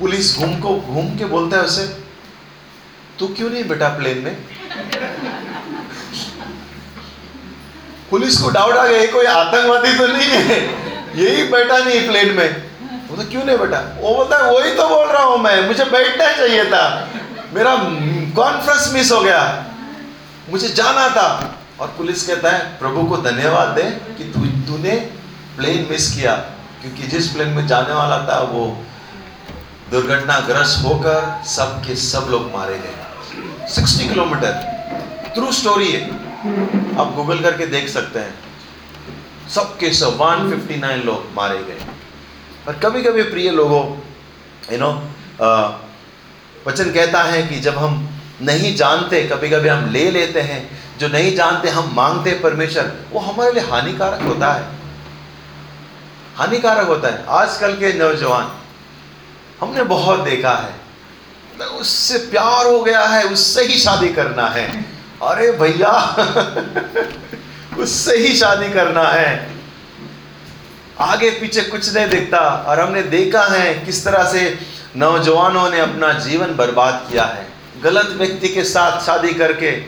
पुलिस 0.00 0.36
घूम 0.36 0.60
को, 0.60 0.80
घूम 0.80 1.18
के 1.18 1.24
बोलता 1.24 1.56
है 1.56 1.62
उसे, 1.62 1.86
तू 3.18 3.28
क्यों 3.28 3.50
नहीं 3.50 3.64
बेटा 3.64 3.88
प्लेन 3.88 4.18
में? 4.18 4.36
पुलिस 8.10 8.38
को 8.38 8.50
डाउट 8.50 8.74
आ 8.74 8.86
गया 8.86 9.12
कोई 9.12 9.26
आतंकवादी 9.26 9.98
तो 9.98 10.06
नहीं 10.06 10.28
है? 10.28 10.60
यही 11.20 11.44
बैठा 11.44 11.78
नहीं 11.78 12.08
प्लेन 12.08 12.32
में। 12.32 12.63
वो 13.14 13.22
तो 13.22 13.30
क्यों 13.30 13.44
नहीं 13.44 13.58
बैठा 13.58 13.96
वो 14.00 14.14
बोलता 14.14 14.44
है, 14.44 14.52
वही 14.52 14.74
तो 14.74 14.88
बोल 14.88 15.08
रहा 15.08 15.22
हूँ 15.22 15.38
मैं, 15.38 15.68
मुझे 15.68 15.84
बैठना 15.84 16.32
चाहिए 16.32 16.64
था। 16.64 17.08
मेरा 17.52 17.76
कॉन्फ्रेंस 18.36 18.90
मिस 18.94 19.12
हो 19.12 19.20
गया। 19.20 19.64
मुझे 20.50 20.68
जाना 20.68 21.08
था। 21.08 21.54
और 21.80 21.88
पुलिस 21.88 22.26
कहता 22.26 22.50
है, 22.50 22.78
प्रभु 22.78 23.04
को 23.04 23.16
धन्यवाद 23.16 23.68
दे 23.68 23.82
कि 23.82 24.24
तू, 24.24 24.40
तूने 24.40 24.96
प्लेन 25.56 25.88
मिस 25.90 26.16
किया। 26.16 26.36
क्योंकि 26.82 27.02
जिस 27.02 27.28
प्लेन 27.28 27.48
में 27.48 27.66
जाने 27.66 27.94
वाला 27.94 28.18
था, 28.18 28.38
वो 28.38 28.84
दुर्घटनाग्रस्त 29.90 30.84
होकर 30.84 31.44
सब 31.46 31.84
के 31.86 31.96
सब 31.96 32.26
लोग 32.30 32.52
मारे 32.56 32.78
गए। 32.78 32.94
60 33.68 34.08
किलोमीटर। 34.08 34.52
ट्रू 35.34 35.52
स्टोरी 35.52 35.92
है। 35.92 36.10
आप 37.00 37.12
गूगल 37.16 37.40
करके 37.40 37.66
देख 37.66 37.88
सकते 37.88 38.18
हैं। 38.18 38.34
सबके 39.50 39.92
सब 39.92 40.18
159 40.20 41.04
लोग 41.04 41.36
मारे 41.36 41.58
गए। 41.58 41.93
और 42.68 42.74
कभी 42.74 43.02
कभी 43.02 43.22
प्रिय 43.22 43.50
लोगों 43.50 43.98
यू 44.72 44.78
नो 44.78 44.90
वचन 46.66 46.90
कहता 46.90 47.22
है 47.22 47.46
कि 47.46 47.60
जब 47.60 47.78
हम 47.78 48.08
नहीं 48.42 48.76
जानते 48.76 49.24
कभी 49.24 49.50
कभी 49.50 49.68
हम 49.68 49.90
ले 49.90 50.10
लेते 50.10 50.40
हैं, 50.40 50.80
जो 50.98 51.08
नहीं 51.08 51.36
जानते, 51.36 51.68
हम 51.68 51.92
मांगते 51.94 52.30
परमेश्वर, 52.32 52.92
वो 53.12 53.20
हमारे 53.20 53.52
लिए 53.52 53.62
हानिकारक 53.62 54.22
होता 54.22 54.52
है। 54.52 54.64
हानिकारक 56.36 56.86
होता 56.86 57.08
है। 57.08 57.24
आजकल 57.28 57.72
के 57.72 57.92
नौजवान, 57.92 58.52
हमने 59.60 59.82
बहुत 59.82 60.20
देखा 60.20 60.52
है 60.52 60.84
उससे 61.64 62.18
प्यार 62.18 62.66
हो 62.66 62.82
गया 62.82 63.00
है, 63.00 63.24
उससे 63.24 63.64
ही 63.64 63.78
शादी 63.78 64.08
करना 64.08 64.46
है। 64.46 64.84
अरे 65.22 65.52
भैया, 65.52 66.16
उससे 67.78 68.16
ही 68.16 68.36
शादी 68.36 68.68
करना 68.68 69.04
है। 69.04 69.53
आगे 71.00 71.30
पीछे 71.30 71.62
कुछ 71.62 71.94
नहीं 71.94 72.08
दिखता 72.08 72.64
और 72.68 72.80
हमने 72.80 73.02
देखा 73.02 73.42
है 73.42 73.74
किस 73.74 74.04
तरह 74.04 74.32
से 74.32 74.58
नौजवानों 74.96 75.70
ने 75.70 75.80
अपना 75.80 76.12
जीवन 76.12 76.56
बर्बाद 76.56 77.08
किया 77.10 77.24
है। 77.24 77.48
गलत 77.82 78.06
व्यक्ति 78.06 78.48
के 78.48 78.64
साथ 78.64 79.00
शादी 79.00 79.34
करके 79.34 79.82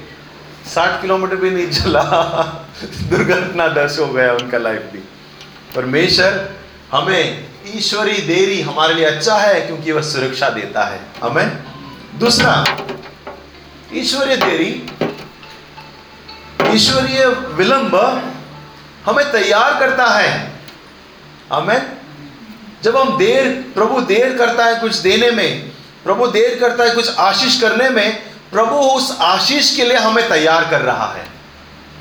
साठ 0.74 1.02
किलोमीटर 1.02 1.36
भी 1.36 1.50
नहीं 1.50 1.70
चला, 1.70 2.02
दुर्घटना 2.84 3.68
दर्श 3.68 3.98
हो 3.98 4.06
गया 4.06 4.32
उनका 4.32 4.58
लाइफ 4.58 4.82
भी। 4.92 4.98
परमेश्वर 5.76 6.50
हमें 6.92 7.44
ईश्वरी 7.74 8.18
देरी 8.18 8.60
हमारे 8.60 8.94
लिए 8.94 9.04
अच्छा 9.04 9.36
है 9.36 9.60
क्योंकि 9.60 9.92
वह 9.92 10.02
सुरक्षा 10.02 10.48
देता 10.48 10.84
है। 10.84 11.00
हमें 11.22 11.64
दूसरा, 12.18 12.64
ईश्वरीय 13.92 14.36
देरी, 14.36 14.86
ईश्वरीय 16.74 17.26
विलंब 17.26 17.96
हमें 19.06 19.32
तैयार 19.32 19.80
करता 19.80 20.06
है। 20.06 20.55
हमें 21.52 21.96
जब 22.82 22.96
हम 22.96 23.16
देर, 23.18 23.44
प्रभु 23.74 24.00
देर 24.02 24.36
करता 24.38 24.64
है 24.64 24.78
कुछ 24.80 24.96
देने 24.96 25.30
में, 25.30 25.70
प्रभु 26.04 26.26
देर 26.28 26.58
करता 26.60 26.84
है 26.84 26.94
कुछ 26.94 27.16
आशीष 27.18 27.60
करने 27.60 27.88
में, 27.90 28.22
प्रभु 28.52 28.76
उस 28.76 29.16
आशीष 29.20 29.74
के 29.76 29.84
लिए 29.84 29.96
हमें 29.98 30.28
तैयार 30.28 30.68
कर 30.70 30.80
रहा 30.80 31.12
है। 31.12 31.24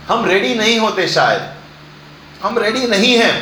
हम 0.07 0.25
रेडी 0.25 0.53
नहीं 0.55 0.77
होते 0.79 1.07
शायद। 1.07 1.41
हम 2.43 2.57
रेडी 2.59 2.87
नहीं 2.87 3.15
हैं। 3.15 3.35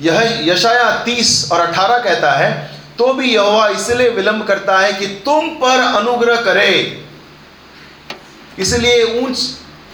यह 0.00 0.40
यशाया 0.44 0.90
तीस 1.04 1.50
और 1.52 1.60
अठारह 1.60 1.98
कहता 1.98 2.32
है 2.32 2.78
तो 2.98 3.12
भी 3.14 3.34
यहोवा 3.34 3.66
इसलिए 3.68 4.08
विलंब 4.08 4.44
करता 4.44 4.78
है 4.78 4.92
कि 4.92 5.06
तुम 5.26 5.48
पर 5.56 5.80
अनुग्रह 5.96 6.40
करे। 6.42 6.72
इसलिए 8.58 9.02
ऊंच, 9.20 9.38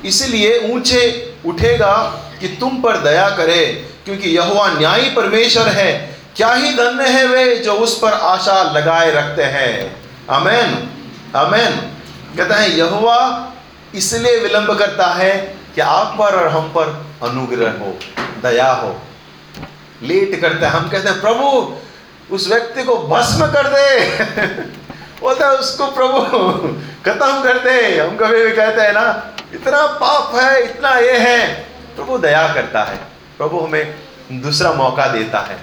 इसलिए 0.05 0.59
ऊँचे 0.69 1.03
उठेगा 1.47 1.95
कि 2.41 2.49
तुम 2.61 2.81
पर 2.83 2.97
दया 3.03 3.29
करे। 3.31 3.63
क्योंकि 4.07 4.31
यहुआ 4.31 4.69
न्यायी 4.69 5.11
परमेश्वर 5.11 5.69
है। 5.69 6.17
क्या 6.37 6.53
ही 6.53 6.73
धन्य 6.73 7.09
है 7.09 7.27
वे 7.27 7.57
जो 7.57 7.73
उस 7.73 7.99
पर 7.99 8.13
आशा 8.13 8.63
लगाए 8.63 9.11
रखते 9.11 9.43
हैं। 9.43 10.07
अमेन 10.31 10.91
अमेन 11.35 11.73
कहता 12.37 12.55
है 12.55 12.79
यहुआ 12.79 13.49
इसलिए 13.95 14.41
विलंब 14.41 14.79
करता 14.79 15.07
है 15.07 15.57
कि 15.75 15.81
आप 15.81 16.17
पर 16.19 16.37
और 16.37 16.49
हम 16.49 16.69
पर 16.69 17.07
अनुग्रह 17.23 17.71
हो, 17.71 17.99
दया 18.43 18.73
हो। 18.73 19.01
लेट 20.03 20.41
करते 20.41 20.67
हैं। 20.67 20.73
हम 20.73 20.89
कहते 20.89 21.09
हैं, 21.09 21.21
प्रभु, 21.21 21.77
उस 22.35 22.49
व्यक्ति 22.49 22.83
को 22.83 22.97
भस्म 22.97 23.47
कर 23.47 23.69
दे। 23.69 24.19
बोलता 25.21 25.47
है, 25.47 25.53
उसको, 25.53 25.87
प्रभु, 25.87 26.21
खत्म 27.07 27.43
कर 27.43 27.59
दे। 27.59 28.01
हम 28.01 28.17
कभी 28.17 28.45
भी 28.45 28.53
कहते 28.53 28.81
हैं 28.81 28.93
ना, 28.93 29.37
इतना 29.55 29.87
पाप 29.87 30.35
है, 30.35 30.65
इतना 30.65 30.91
ये 30.91 31.19
है। 31.19 31.55
प्रभु 31.97 32.19
दया 32.19 32.49
करता 32.49 32.83
है। 32.83 33.16
प्रभु 33.39 33.59
हमें 33.59 33.95
दूसरा 34.33 34.73
मौका 34.73 35.07
देता 35.07 35.39
है। 35.39 35.59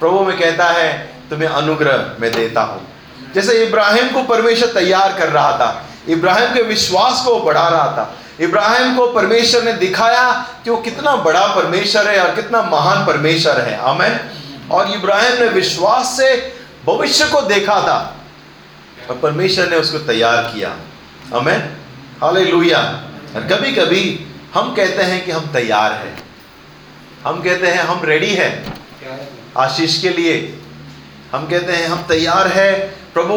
प्रभु 0.00 0.18
हमें 0.18 0.38
कहता 0.38 0.64
है, 0.64 1.12
तुम्हें 1.30 1.48
अनुग्रह 1.48 2.16
मैं 2.20 2.32
देता 2.32 2.62
हूँ। 2.62 2.86
जैसे 3.34 3.64
इब्राहिम 3.64 4.08
को 4.08 4.22
परमेश्वर 4.22 4.68
तैयार 4.68 5.12
कर 5.18 5.28
रहा 5.28 5.52
था, 5.52 5.86
इब्राहिम 6.08 6.54
के 6.54 6.62
विश्वास 6.62 7.22
को 7.24 7.40
बढ़ा 7.40 7.68
रहा 7.68 7.86
था। 7.86 8.16
इब्राहिम 8.40 8.96
को 8.96 9.06
परमेश्वर 9.06 9.62
ने 9.62 9.72
दिखाया 9.72 10.46
कि 10.64 10.70
वो 10.70 10.76
कितना 10.76 11.16
बड़ा 11.16 11.46
परमेश्वर 11.46 12.08
है 12.08 12.20
और 12.20 12.34
कितना 12.34 12.62
महान 12.62 13.06
परमेश्वर 13.06 13.60
है। 13.60 13.76
अमेन 13.76 14.20
और 14.70 14.90
इब्राहिम 14.90 15.42
ने 15.42 15.48
विश्वास 15.48 16.16
से 16.16 16.34
भविष्य 16.86 17.24
को 17.24 17.40
देखा 17.40 17.74
था 17.74 18.16
और 19.10 19.18
परमेश्वर 19.18 19.68
ने 19.68 19.76
उसको 19.76 19.98
तैयार 19.98 20.42
किया। 20.42 20.76
अमेन 21.34 21.76
हाले 22.22 22.52
और 22.52 23.46
कभी 23.46 23.72
कभी 23.72 24.26
हम 24.54 24.74
कहते 24.74 25.02
हैं 25.02 25.24
कि 25.24 25.30
हम 25.30 25.52
तैयार 25.52 25.92
हैं। 25.92 26.29
हम 27.26 27.42
कहते 27.42 27.66
हैं 27.66 27.82
हम 27.82 28.04
रेडी 28.04 28.34
हैं 28.34 28.52
आशीष 29.58 30.00
के 30.02 30.08
लिए। 30.10 30.36
हम 31.32 31.46
कहते 31.48 31.72
हैं 31.72 31.86
हम 31.88 32.02
तैयार 32.08 32.46
है 32.48 32.72
प्रभु 33.14 33.34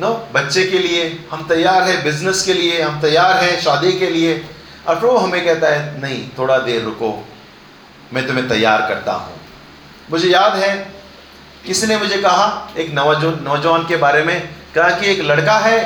नो 0.00 0.12
बच्चे 0.34 0.64
के 0.66 0.78
लिए। 0.78 1.02
हम 1.30 1.46
तैयार 1.48 1.82
है 1.82 2.02
बिज़नेस 2.04 2.42
के 2.42 2.54
लिए। 2.54 2.80
हम 2.82 3.00
तैयार 3.00 3.36
हैं 3.36 3.60
शादी 3.60 3.92
के 3.98 4.10
लिए। 4.10 4.32
और 4.86 4.98
प्रभु 5.00 5.16
हमें 5.16 5.44
कहता 5.44 5.68
है 5.68 6.00
नहीं 6.00 6.22
थोड़ा 6.38 6.58
देर 6.60 6.82
रुको 6.82 7.12
मैं 8.14 8.26
तुम्हें 8.26 8.48
तैयार 8.48 8.86
करता 8.88 9.12
हूँ। 9.12 9.36
मुझे 10.10 10.28
याद 10.28 10.56
है 10.56 10.72
किसी 11.66 11.86
ने 11.86 11.96
मुझे 11.98 12.18
कहा 12.18 12.74
एक 12.78 12.92
नौजवान 12.94 13.38
नौजवान 13.44 13.86
के 13.86 13.96
बारे 13.98 14.22
में 14.24 14.40
कहा 14.74 14.90
कि 14.90 15.06
एक 15.06 15.20
लड़का 15.22 15.58
है 15.60 15.78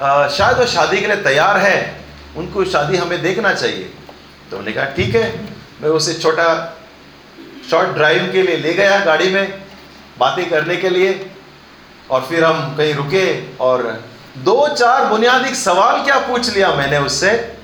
आ, 0.00 0.28
शायद 0.28 0.58
वो 0.58 0.66
शादी 0.68 1.00
के 1.00 1.06
लिए 1.06 1.22
तैयार 1.24 1.58
है 1.58 1.76
उनको 2.36 2.64
शादी 2.66 2.96
हमें 2.96 3.20
देखना 3.22 3.52
चाहिए। 3.54 3.84
तो 4.50 4.56
उन्होंने 4.56 4.72
कहा 4.72 4.84
ठीक 4.96 5.14
है 5.14 5.55
मैं 5.82 5.88
उसे 5.88 6.14
छोटा 6.14 6.78
शॉर्ट 7.70 7.88
ड्राइव 7.88 8.32
के 8.32 8.42
लिए 8.42 8.56
ले 8.56 8.74
गया 8.74 9.04
गाड़ी 9.04 9.30
में, 9.30 9.62
बातें 10.18 10.50
करने 10.50 10.76
के 10.76 10.88
लिए, 10.88 11.30
और 12.10 12.26
फिर 12.28 12.44
हम 12.44 12.76
कहीं 12.76 12.94
रुके, 12.94 13.56
और 13.56 14.04
दो 14.38 14.68
चार 14.68 15.04
बुनियादी 15.04 15.54
सवाल 15.54 16.04
क्या 16.04 16.18
पूछ 16.18 16.54
लिया 16.54 16.74
मैंने 16.74 16.98
उससे। 16.98 17.58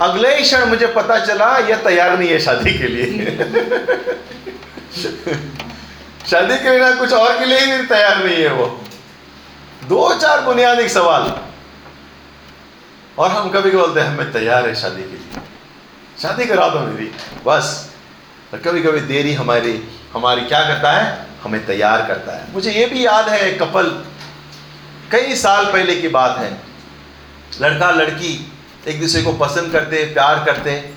अगले 0.00 0.36
ही 0.36 0.42
क्षण 0.42 0.64
मुझे 0.64 0.86
पता 0.86 1.26
चला 1.26 1.58
यह 1.58 1.76
तैयार 1.76 2.18
नहीं 2.18 2.28
है 2.28 2.38
शादी 2.40 2.78
के 2.78 2.84
लिए। 2.84 3.24
शादी 6.30 6.54
के 6.54 6.70
बिना 6.70 6.94
कुछ 6.94 7.12
और 7.12 7.38
के 7.38 7.44
लिए 7.44 7.76
भी 7.76 7.86
तैयार 7.86 8.24
नहीं 8.24 8.36
है 8.36 8.52
वो। 8.52 8.80
दो 9.88 10.14
चार 10.14 10.40
बुनियादी 10.40 10.88
सवाल। 10.88 11.40
और 13.18 13.30
हम 13.30 13.50
कभी 13.50 13.70
बोलते 13.70 14.00
हैं 14.00 14.18
मैं 14.18 14.32
तैयार 14.32 14.68
है 14.68 14.74
शादी 14.74 15.02
के 15.02 15.08
लिए। 15.08 15.49
शादी 16.22 16.46
करा 16.46 16.68
दो 16.68 16.80
मेरी। 16.80 17.12
बस। 17.46 17.94
और 18.52 18.58
कभी 18.58 18.82
कभी 18.82 19.00
देरी 19.00 19.34
हमारी 19.34 19.88
हमारी 20.12 20.40
क्या 20.40 20.62
करता 20.68 20.92
है? 20.92 21.26
हमें 21.42 21.66
तैयार 21.66 22.06
करता 22.06 22.32
है। 22.32 22.52
मुझे 22.52 22.72
ये 22.72 22.86
भी 22.86 23.06
याद 23.06 23.28
है 23.28 23.52
कपल। 23.52 24.04
कई 25.12 25.34
साल 25.34 25.66
पहले 25.66 26.00
की 26.00 26.08
बात 26.08 26.38
है। 26.38 26.60
लड़का 27.60 27.90
लड़की 27.90 28.52
एक 28.88 29.00
दूसरे 29.00 29.22
को 29.22 29.32
पसंद 29.32 29.72
करते, 29.72 30.04
प्यार 30.04 30.44
करते 30.44 30.90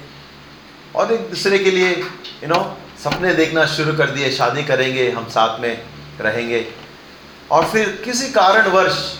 और 0.95 1.13
एक 1.13 1.19
दूसरे 1.19 1.59
के 1.59 1.71
लिए 1.71 1.89
यू 2.43 2.47
नो 2.47 2.77
सपने 3.03 3.33
देखना 3.33 3.65
शुरू 3.65 3.93
कर 3.93 4.09
दिए, 4.09 4.31
शादी 4.31 4.63
करेंगे, 4.63 5.11
हम 5.11 5.25
साथ 5.29 5.59
में 5.59 5.83
रहेंगे। 6.21 6.67
और 7.51 7.65
फिर 7.65 8.01
किसी 8.05 8.29
कारणवश 8.29 9.19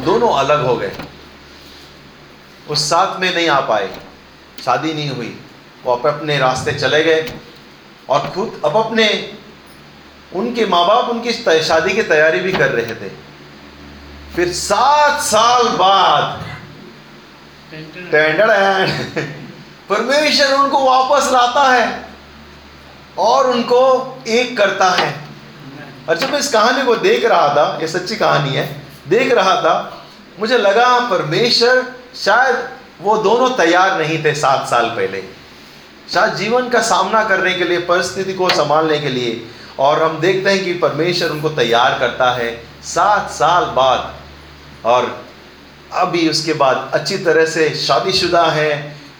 दोनों 0.00 0.28
अलग 0.28 0.66
हो 0.66 0.76
गए। 0.76 0.92
उस 2.70 2.90
साथ 2.90 3.20
में 3.20 3.34
नहीं 3.34 3.48
आ 3.48 3.60
पाए। 3.60 3.96
शादी 4.64 4.92
नहीं 4.94 5.10
हुई। 5.10 5.36
वो 5.84 5.92
अपने 5.92 6.10
अपने 6.10 6.38
रास्ते 6.38 6.72
चले 6.72 7.02
गए 7.04 7.32
और 8.08 8.20
खुद 8.34 8.60
अब 8.64 8.76
अपने 8.76 9.06
उनके 10.34 10.66
माँ 10.66 10.86
बाप 10.86 11.08
उनकी 11.08 11.32
शादी 11.62 11.94
की 11.94 12.02
तैयारी 12.04 12.40
भी 12.40 12.52
कर 12.52 12.70
रहे 12.70 12.94
थे। 12.94 13.08
फिर 14.36 14.52
सात 14.52 15.20
साल 15.22 15.68
बाद 15.76 16.42
परमेश्वर 19.90 20.52
उनको 20.54 20.84
वापस 20.84 21.30
लाता 21.32 21.62
है 21.72 22.08
और 23.18 23.50
उनको 23.50 23.82
एक 24.28 24.56
करता 24.56 24.90
है। 24.90 25.12
और 26.08 26.18
जब 26.18 26.32
मैं 26.32 26.38
इस 26.38 26.52
कहानी 26.52 26.82
को 26.82 26.96
देख 26.96 27.24
रहा 27.24 27.48
था, 27.48 27.78
ये 27.80 27.88
सच्ची 27.88 28.16
कहानी 28.16 28.54
है, 28.54 28.66
देख 29.08 29.32
रहा 29.32 29.54
था, 29.56 30.06
मुझे 30.40 30.58
लगा 30.58 30.98
परमेश्वर 31.10 31.84
शायद 32.16 32.56
वो 33.00 33.16
दोनों 33.18 33.48
तैयार 33.56 33.98
नहीं 33.98 34.22
थे 34.24 34.34
सात 34.34 34.68
साल 34.68 34.86
पहले। 34.90 35.22
शायद 36.12 36.34
जीवन 36.34 36.68
का 36.68 36.80
सामना 36.82 37.22
करने 37.24 37.54
के 37.54 37.64
लिए, 37.64 37.78
परिस्थिति 37.80 38.34
को 38.34 38.48
संभालने 38.50 38.98
के 38.98 39.08
लिए, 39.08 39.44
और 39.78 40.02
हम 40.02 40.18
देखते 40.20 40.50
हैं 40.50 40.64
कि 40.64 40.72
परमेश्वर 40.74 41.30
उनको 41.30 41.48
तैयार 41.50 41.98
करता 41.98 42.30
है 42.32 42.50
सात 42.84 43.30
साल 43.30 43.64
बाद। 43.76 44.86
और 44.86 45.24
अभी 45.92 46.28
उसके 46.28 46.52
बाद 46.52 46.90
अच्छी 46.94 47.16
तरह 47.18 47.46
से 47.46 47.68
शादीशुदा 47.76 48.44
है 48.50 48.70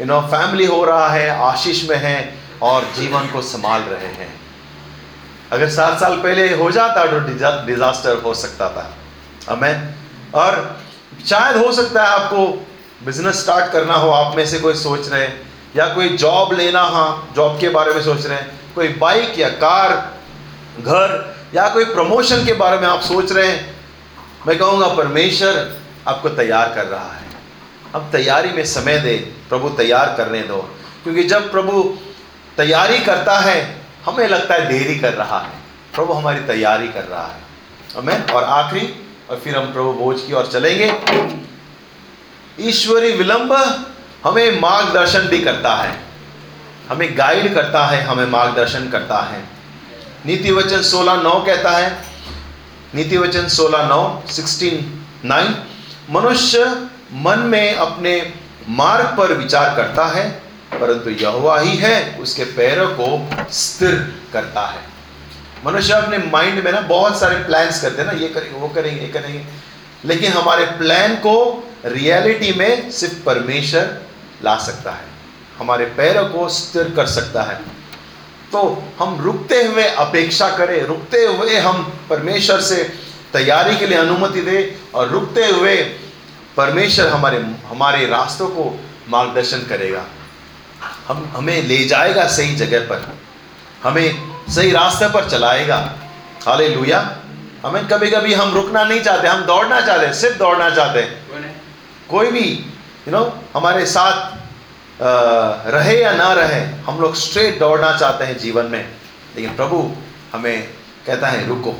यू 0.00 0.06
नो 0.06 0.20
फैमिली 0.22 0.66
हो 0.66 0.84
रहा 0.84 1.08
है, 1.08 1.28
आशीष 1.42 1.88
में 1.90 1.96
है, 1.96 2.38
और 2.62 2.84
जीवन 2.96 3.26
को 3.28 3.42
संभाल 3.42 3.82
रहे 3.82 4.12
हैं। 4.14 4.32
अगर 5.52 5.68
सात 5.70 5.98
साल 6.00 6.16
पहले 6.16 6.54
हो 6.54 6.70
जाता 6.70 7.06
तो 7.06 7.18
डिजास्टर 7.66 8.22
हो 8.22 8.34
सकता 8.34 8.68
था। 8.68 8.86
अमेन 9.48 9.94
और 10.34 10.76
शायद 11.26 11.56
हो 11.56 11.72
सकता 11.72 12.02
है 12.02 12.08
आपको 12.10 12.46
बिज़नेस 13.00 13.40
स्टार्ट 13.40 13.72
करना 13.72 13.94
हो, 13.94 14.10
आप 14.10 14.36
में 14.36 14.46
से 14.46 14.58
कोई 14.58 14.74
सोच 14.74 15.08
रहे 15.08 15.22
हैं, 15.22 15.40
या 15.76 15.86
कोई 15.94 16.08
जॉब 16.16 16.52
लेना 16.52 16.80
हाँ 16.80 17.32
जॉब 17.36 17.58
के 17.60 17.68
बारे 17.68 17.94
में 17.94 18.02
सोच 18.02 18.26
रहे 18.26 18.38
हैं, 18.38 18.60
कोई 18.74 18.88
बाइक 18.88 19.38
या 19.38 19.48
कार, 19.58 19.92
घर, 20.80 21.34
या 21.54 21.68
कोई 21.68 21.84
प्रमोशन 21.84 22.44
के 22.46 22.52
बारे 22.54 22.78
में 22.78 22.86
आप 22.88 23.00
सोच 23.02 23.32
रहे 23.32 23.46
हैं, 23.46 23.74
मैं 24.46 24.58
कहूँगा 24.58 24.88
परमेश्वर 24.94 25.78
आपको 26.08 26.28
तैयार 26.30 26.74
कर 26.74 26.86
रहा 26.86 27.12
है। 27.12 27.22
अब 27.94 28.08
तैयारी 28.12 28.48
में 28.48 28.64
समय 28.66 28.98
दे, 28.98 29.16
प्रभु 29.48 29.68
तैयार 29.68 30.14
करने 30.16 30.40
दो, 30.42 30.58
क्योंकि 31.04 31.24
जब 31.24 31.50
प्रभु 31.50 31.82
तैयारी 32.56 32.98
करता 32.98 33.38
है, 33.38 33.56
हमें 34.04 34.26
लगता 34.28 34.54
है 34.54 34.68
देरी 34.68 34.98
कर 34.98 35.12
रहा 35.12 35.38
है, 35.38 35.50
प्रभु 35.94 36.12
हमारी 36.12 36.40
तैयारी 36.40 36.88
कर 36.88 37.04
रहा 37.04 37.26
है। 37.26 37.42
हमें 37.96 38.26
और 38.26 38.44
आखिरी, 38.44 38.86
और 39.30 39.38
फिर 39.38 39.56
हम 39.56 39.72
प्रभु 39.72 39.92
बोझ 39.94 40.20
की 40.20 40.32
ओर 40.32 40.46
चलेंगे। 40.46 40.90
ईश्वरी 42.60 43.12
विलंब 43.12 43.52
हमें 44.24 44.60
मार्गदर्शन 44.60 45.26
भी 45.28 45.38
करता 45.40 45.74
है। 45.74 45.98
हमें 46.88 47.18
गाइड 47.18 47.54
करता 47.54 47.86
है, 47.86 48.02
हमें 48.02 48.26
मार्गदर्शन 48.26 48.88
करता 48.88 49.20
है। 49.22 49.42
नीति 50.26 50.52
वचन 50.52 50.82
सोलह 50.82 51.14
नौ 51.14 51.34
कहता 51.46 51.70
है। 51.70 51.96
नीति 52.94 53.16
वचन 53.16 53.48
सोलह 53.48 53.86
नौ 53.88 54.22
सिक्सटीन 54.30 55.04
नाइन 55.24 55.54
मनुष्य 56.10 56.64
मन 57.12 57.38
में 57.38 57.74
अपने 57.74 58.32
मार्ग 58.68 59.06
पर 59.18 59.32
विचार 59.32 59.74
करता 59.76 60.06
है, 60.06 60.28
परंतु 60.80 61.10
यहोवा 61.10 61.58
ही 61.60 61.76
है, 61.76 62.18
उसके 62.20 62.44
पैरों 62.44 62.88
को 62.90 63.46
स्थिर 63.52 63.94
करता 64.32 64.66
है। 64.66 64.80
मनुष्य 65.66 65.92
अपने 65.92 66.18
माइंड 66.18 66.64
में 66.64 66.72
ना 66.72 66.80
बहुत 66.80 67.20
सारे 67.20 67.36
प्लान्स 67.36 67.82
करते 67.82 68.02
हैं 68.02 68.12
ना, 68.12 68.18
ये 68.18 68.28
करेंगे, 68.28 68.58
वो 68.58 68.68
करेंगे, 68.68 69.00
ये 69.00 69.08
करेंगे। 69.08 69.44
लेकिन 70.04 70.32
हमारे 70.32 70.64
प्लान 70.64 71.14
को 71.14 71.68
रियलिटी 71.84 72.52
में 72.52 72.90
सिर्फ़ 72.90 73.24
परमेश्वर 73.24 74.02
ला 74.44 74.56
सकता 74.56 74.90
है। 74.90 75.04
हमारे 75.58 75.84
पैरों 75.84 76.28
को 76.28 76.48
स्थिर 76.48 76.92
कर 76.96 77.06
सकता 77.06 77.42
है। 77.42 77.84
तो 78.52 78.82
हम 79.00 79.20
रुकते 79.20 79.64
हुए 79.64 79.84
अपेक्षा 79.84 80.56
करें, 80.56 80.82
रुकते 80.82 81.26
हुए 81.26 81.56
हम 81.56 81.92
परमेश्वर 82.10 82.60
से 82.60 82.92
तैयारी 83.32 83.76
के 83.76 83.86
लिए 83.86 83.98
अनुमति 83.98 84.40
दे 84.40 84.78
और 84.94 85.08
रुकते 85.08 85.46
हुए 85.46 85.76
परमेश्वर 86.56 87.08
हमारे 87.08 87.38
हमारे 87.66 88.06
रास्तों 88.06 88.48
को 88.48 88.80
मार्गदर्शन 89.08 89.58
करेगा। 89.58 90.04
हम, 91.08 91.32
हमें 91.36 91.62
ले 91.62 91.84
जाएगा 91.84 92.28
सही 92.28 92.54
जगह 92.54 92.80
पर। 92.80 93.14
हमें 93.82 94.34
सही 94.48 94.70
रास्ते 94.70 95.08
पर 95.08 95.30
चलाएगा। 95.30 95.94
हाले 96.46 96.68
लुया 96.68 97.18
हमें 97.64 97.86
कभी 97.88 98.10
कभी 98.10 98.34
हम 98.34 98.54
रुकना 98.54 98.84
नहीं 98.84 99.00
चाहते 99.00 99.28
हम 99.28 99.44
दौड़ना 99.44 99.80
चाहते 99.80 100.12
सिर्फ़ 100.14 100.38
दौड़ना 100.38 100.70
चाहते 100.70 101.00
हैं। 101.00 101.54
कोई 102.10 102.30
भी 102.30 102.40
यू 102.40 103.12
you 103.12 103.12
नो 103.12 103.18
know, 103.18 103.32
हमारे 103.56 103.86
साथ 103.86 104.32
आ, 105.02 105.10
रहे 105.66 106.02
या 106.02 106.12
ना 106.12 106.32
रहे 106.32 106.60
हम 106.86 107.00
लोग 107.00 107.14
स्ट्रेट 107.14 107.58
दौड़ना 107.58 107.96
चाहते 107.96 108.24
हैं 108.24 108.38
जीवन 108.38 108.66
में। 108.66 108.84
लेकिन 109.36 109.56
प्रभु 109.56 109.90
हमें 110.32 110.68
कहता 111.06 111.28
है 111.28 111.46
रुको। 111.48 111.74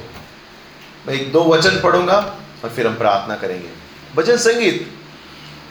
मैं 1.07 1.14
एक 1.14 1.33
दो 1.33 1.44
वचन 1.44 1.81
पढ़ूँगा 1.81 2.16
और 2.64 2.70
फिर 2.70 2.87
हम 2.87 2.94
प्रार्थना 2.94 3.37
करेंगे। 3.37 3.68
भजन 4.16 4.37
संगीत 4.37 4.90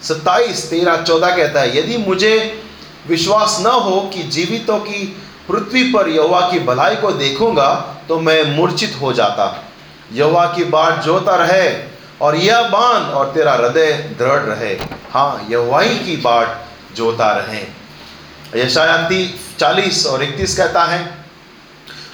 सत्ताईस 0.03 0.69
तेरह 0.69 1.01
चौदह 1.01 1.35
कहता 1.35 1.61
है 1.61 1.77
यदि 1.77 1.97
मुझे 1.97 2.63
विश्वास 3.07 3.57
न 3.61 3.65
हो 3.65 4.01
कि 4.13 4.23
जीवितों 4.23 4.79
की 4.79 5.03
पृथ्वी 5.49 5.83
पर 5.93 6.09
यवा 6.09 6.41
की 6.51 6.59
भलाई 6.59 6.95
को 6.95 7.11
देखूँगा 7.11 7.69
तो 8.07 8.19
मैं 8.19 8.43
मूर्छित 8.55 8.97
हो 9.01 9.13
जाता। 9.13 9.45
यवा 10.11 10.45
की 10.45 10.63
बाट 10.63 11.01
जोता 11.01 11.35
रहे 11.35 11.69
और 12.21 12.35
यह 12.35 12.61
बाँध 12.61 13.13
और 13.13 13.31
तेरा 13.31 13.53
हृदय 13.53 13.91
दृढ़ 14.19 14.41
रहे। 14.41 14.73
हाँ 15.11 15.47
यवाही 15.49 15.97
की 15.99 16.15
बाट 16.17 16.95
जोता 16.95 17.31
रहे। 17.31 17.61
यशायांति 18.55 19.25
चालीस 19.59 20.05
और 20.05 20.23
इकतीस 20.23 20.57
कहता 20.57 20.83
है, 20.83 21.03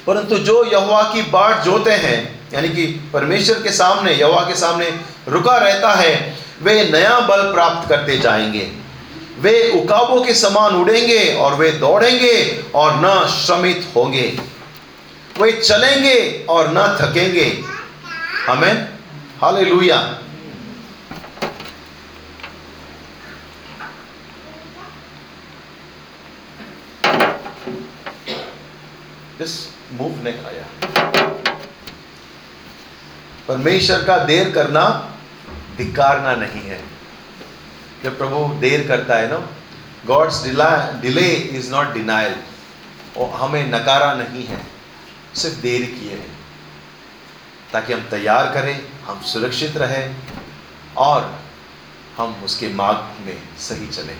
परंतु 0.07 0.37
जो 0.39 0.63
यहुआ 0.65 1.01
की 1.03 1.21
बाट 1.21 1.63
जोते 1.63 1.91
हैं, 1.93 2.39
यानी 2.53 2.69
कि 2.69 2.85
परमेश्वर 3.13 3.61
के 3.63 3.71
सामने 3.71 4.13
यहुआ 4.13 4.41
के 4.41 4.55
सामने 4.55 4.89
रुका 5.27 5.57
रहता 5.57 5.93
है, 5.93 6.37
वे 6.61 6.83
नया 6.83 7.19
बल 7.19 7.41
प्राप्त 7.53 7.89
करते 7.89 8.17
जाएँगे। 8.17 8.69
वे 9.39 9.71
उकाबों 9.75 10.21
के 10.21 10.33
समान 10.33 10.75
उड़ेंगे 10.75 11.33
और 11.33 11.53
वे 11.55 11.71
दौड़ेंगे 11.71 12.63
और 12.75 12.93
न 12.95 13.27
श्रमित 13.27 13.87
होंगे। 13.95 14.39
वे 15.41 15.51
चलेंगे 15.51 16.45
और 16.49 16.69
न 16.69 16.87
थकेंगे। 17.01 17.45
हमें 18.47 18.73
हाले 19.41 19.65
लुया 19.65 19.99
मूव 29.93 30.23
नहीं 30.23 30.45
आया। 30.45 30.65
परमेश्वर 33.47 34.03
का 34.05 34.17
देर 34.25 34.51
करना 34.51 34.83
धिकारना 35.77 36.33
नहीं 36.35 36.61
है। 36.63 36.79
जब 38.03 38.17
प्रभु 38.17 38.43
देर 38.61 38.87
करता 38.87 39.15
है 39.15 39.27
ना 39.29 39.39
God's 40.05 40.43
delay 41.01 41.27
is 41.57 41.71
not 41.71 41.93
denial 41.93 42.35
और 43.17 43.29
हमें 43.39 43.63
नकारा 43.71 44.13
नहीं 44.13 44.45
है, 44.45 44.59
सिर्फ़ 45.35 45.57
देर 45.61 45.85
किए 45.89 46.13
हैं। 46.13 46.37
ताकि 47.73 47.93
हम 47.93 48.01
तैयार 48.11 48.51
करें, 48.53 48.79
हम 49.05 49.21
सुरक्षित 49.23 49.77
रहें 49.77 50.15
और 50.97 51.29
हम 52.17 52.41
उसके 52.45 52.73
मार्ग 52.73 53.25
में 53.25 53.37
सही 53.59 53.87
चलें। 53.87 54.17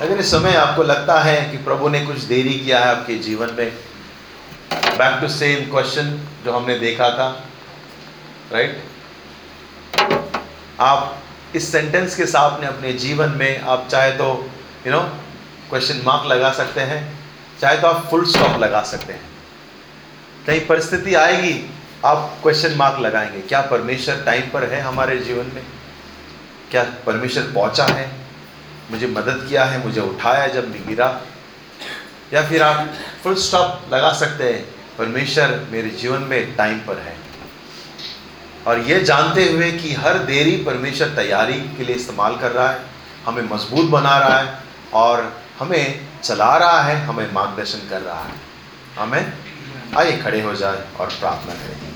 अगर 0.00 0.20
इस 0.20 0.30
समय 0.30 0.54
आपको 0.56 0.82
लगता 0.82 1.18
है 1.22 1.50
कि 1.50 1.56
प्रभु 1.64 1.88
ने 1.88 2.04
कुछ 2.06 2.22
देरी 2.24 2.58
किया 2.60 2.78
है 2.78 2.86
आपके 2.86 3.14
जीवन 3.18 3.54
में 3.54 3.70
बैक 4.70 5.20
टू 5.20 5.28
सेम 5.28 5.70
क्वेश्चन 5.70 6.10
जो 6.44 6.52
हमने 6.52 6.78
देखा 6.78 7.08
था 7.10 7.28
राइट 8.52 8.82
आप 10.80 11.22
इस 11.56 11.70
सेंटेंस 11.72 12.16
के 12.16 12.26
साथ 12.26 12.60
में 12.60 12.66
अपने 12.68 12.92
जीवन 12.92 13.30
में 13.30 13.60
आप 13.60 13.86
चाहे 13.90 14.10
तो 14.12 14.26
यू 14.86 14.92
नो 14.92 15.00
क्वेश्चन 15.70 16.00
मार्क 16.04 16.26
लगा 16.26 16.50
सकते 16.52 16.80
हैं, 16.80 17.00
चाहे 17.60 17.76
तो 17.78 17.86
आप 17.88 18.06
फुल 18.10 18.24
स्टॉप 18.26 18.58
लगा 18.58 18.82
सकते 18.82 19.12
हैं। 19.12 19.28
कहीं 20.46 20.60
परिस्थिति 20.66 21.14
आएगी 21.14 21.52
आप 22.04 22.38
क्वेश्चन 22.42 22.74
मार्क 22.74 22.98
लगाएँगे। 22.98 23.40
क्या 23.40 23.60
परमेश्वर 23.60 24.22
टाइम 24.26 24.42
पर 24.50 24.64
है 24.64 24.80
हमारे 24.80 25.18
जीवन 25.18 25.46
में? 25.54 25.66
क्या 26.70 26.82
परमेश्वर 27.06 27.42
पहुँचा 27.42 27.84
है? 27.84 28.12
मुझे 28.90 29.06
मदद 29.06 29.46
किया 29.48 29.64
है, 29.64 29.84
मुझे 29.84 30.00
उठाया 30.00 30.46
जब 30.46 30.70
मैं 30.70 30.88
गिरा। 30.88 31.20
या 32.32 32.48
फिर 32.48 32.62
आप 32.62 32.94
फुल 33.24 33.34
स्टॉप 33.34 33.82
लगा 33.92 34.12
सकते 34.12 34.52
हैं, 34.52 34.74
परमेश्वर 34.98 35.66
मेरे 35.70 35.90
जीवन 35.90 36.22
में 36.22 36.56
टाइम 36.56 36.78
पर 36.78 36.98
है। 36.98 37.16
और 38.66 38.78
ये 38.78 39.00
जानते 39.00 39.52
हुए 39.52 39.72
कि 39.72 39.94
हर 39.94 40.18
देरी 40.18 40.56
परमेश्वर 40.56 41.08
तैयारी 41.08 41.60
के 41.60 41.84
लिए 41.84 41.96
इस्तेमाल 41.96 42.36
कर 42.36 42.50
रहा 42.50 42.70
है, 42.70 42.82
हमें 43.26 43.42
मज़बूत 43.42 43.86
बना 43.86 44.18
रहा 44.18 44.38
है 44.38 44.58
और 44.92 45.40
हमें 45.58 46.06
चला 46.24 46.56
रहा 46.56 46.82
है, 46.82 47.04
हमें 47.04 47.32
मार्गदर्शन 47.32 47.88
कर 47.88 48.00
रहा 48.00 48.24
है। 48.24 48.32
हमें 48.98 49.32
आइए 49.96 50.22
खड़े 50.22 50.42
हो 50.42 50.54
जाए 50.54 50.78
और 51.00 51.06
प्रार्थना 51.06 51.54
करें। 51.54 51.93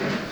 Amen. 0.00 0.27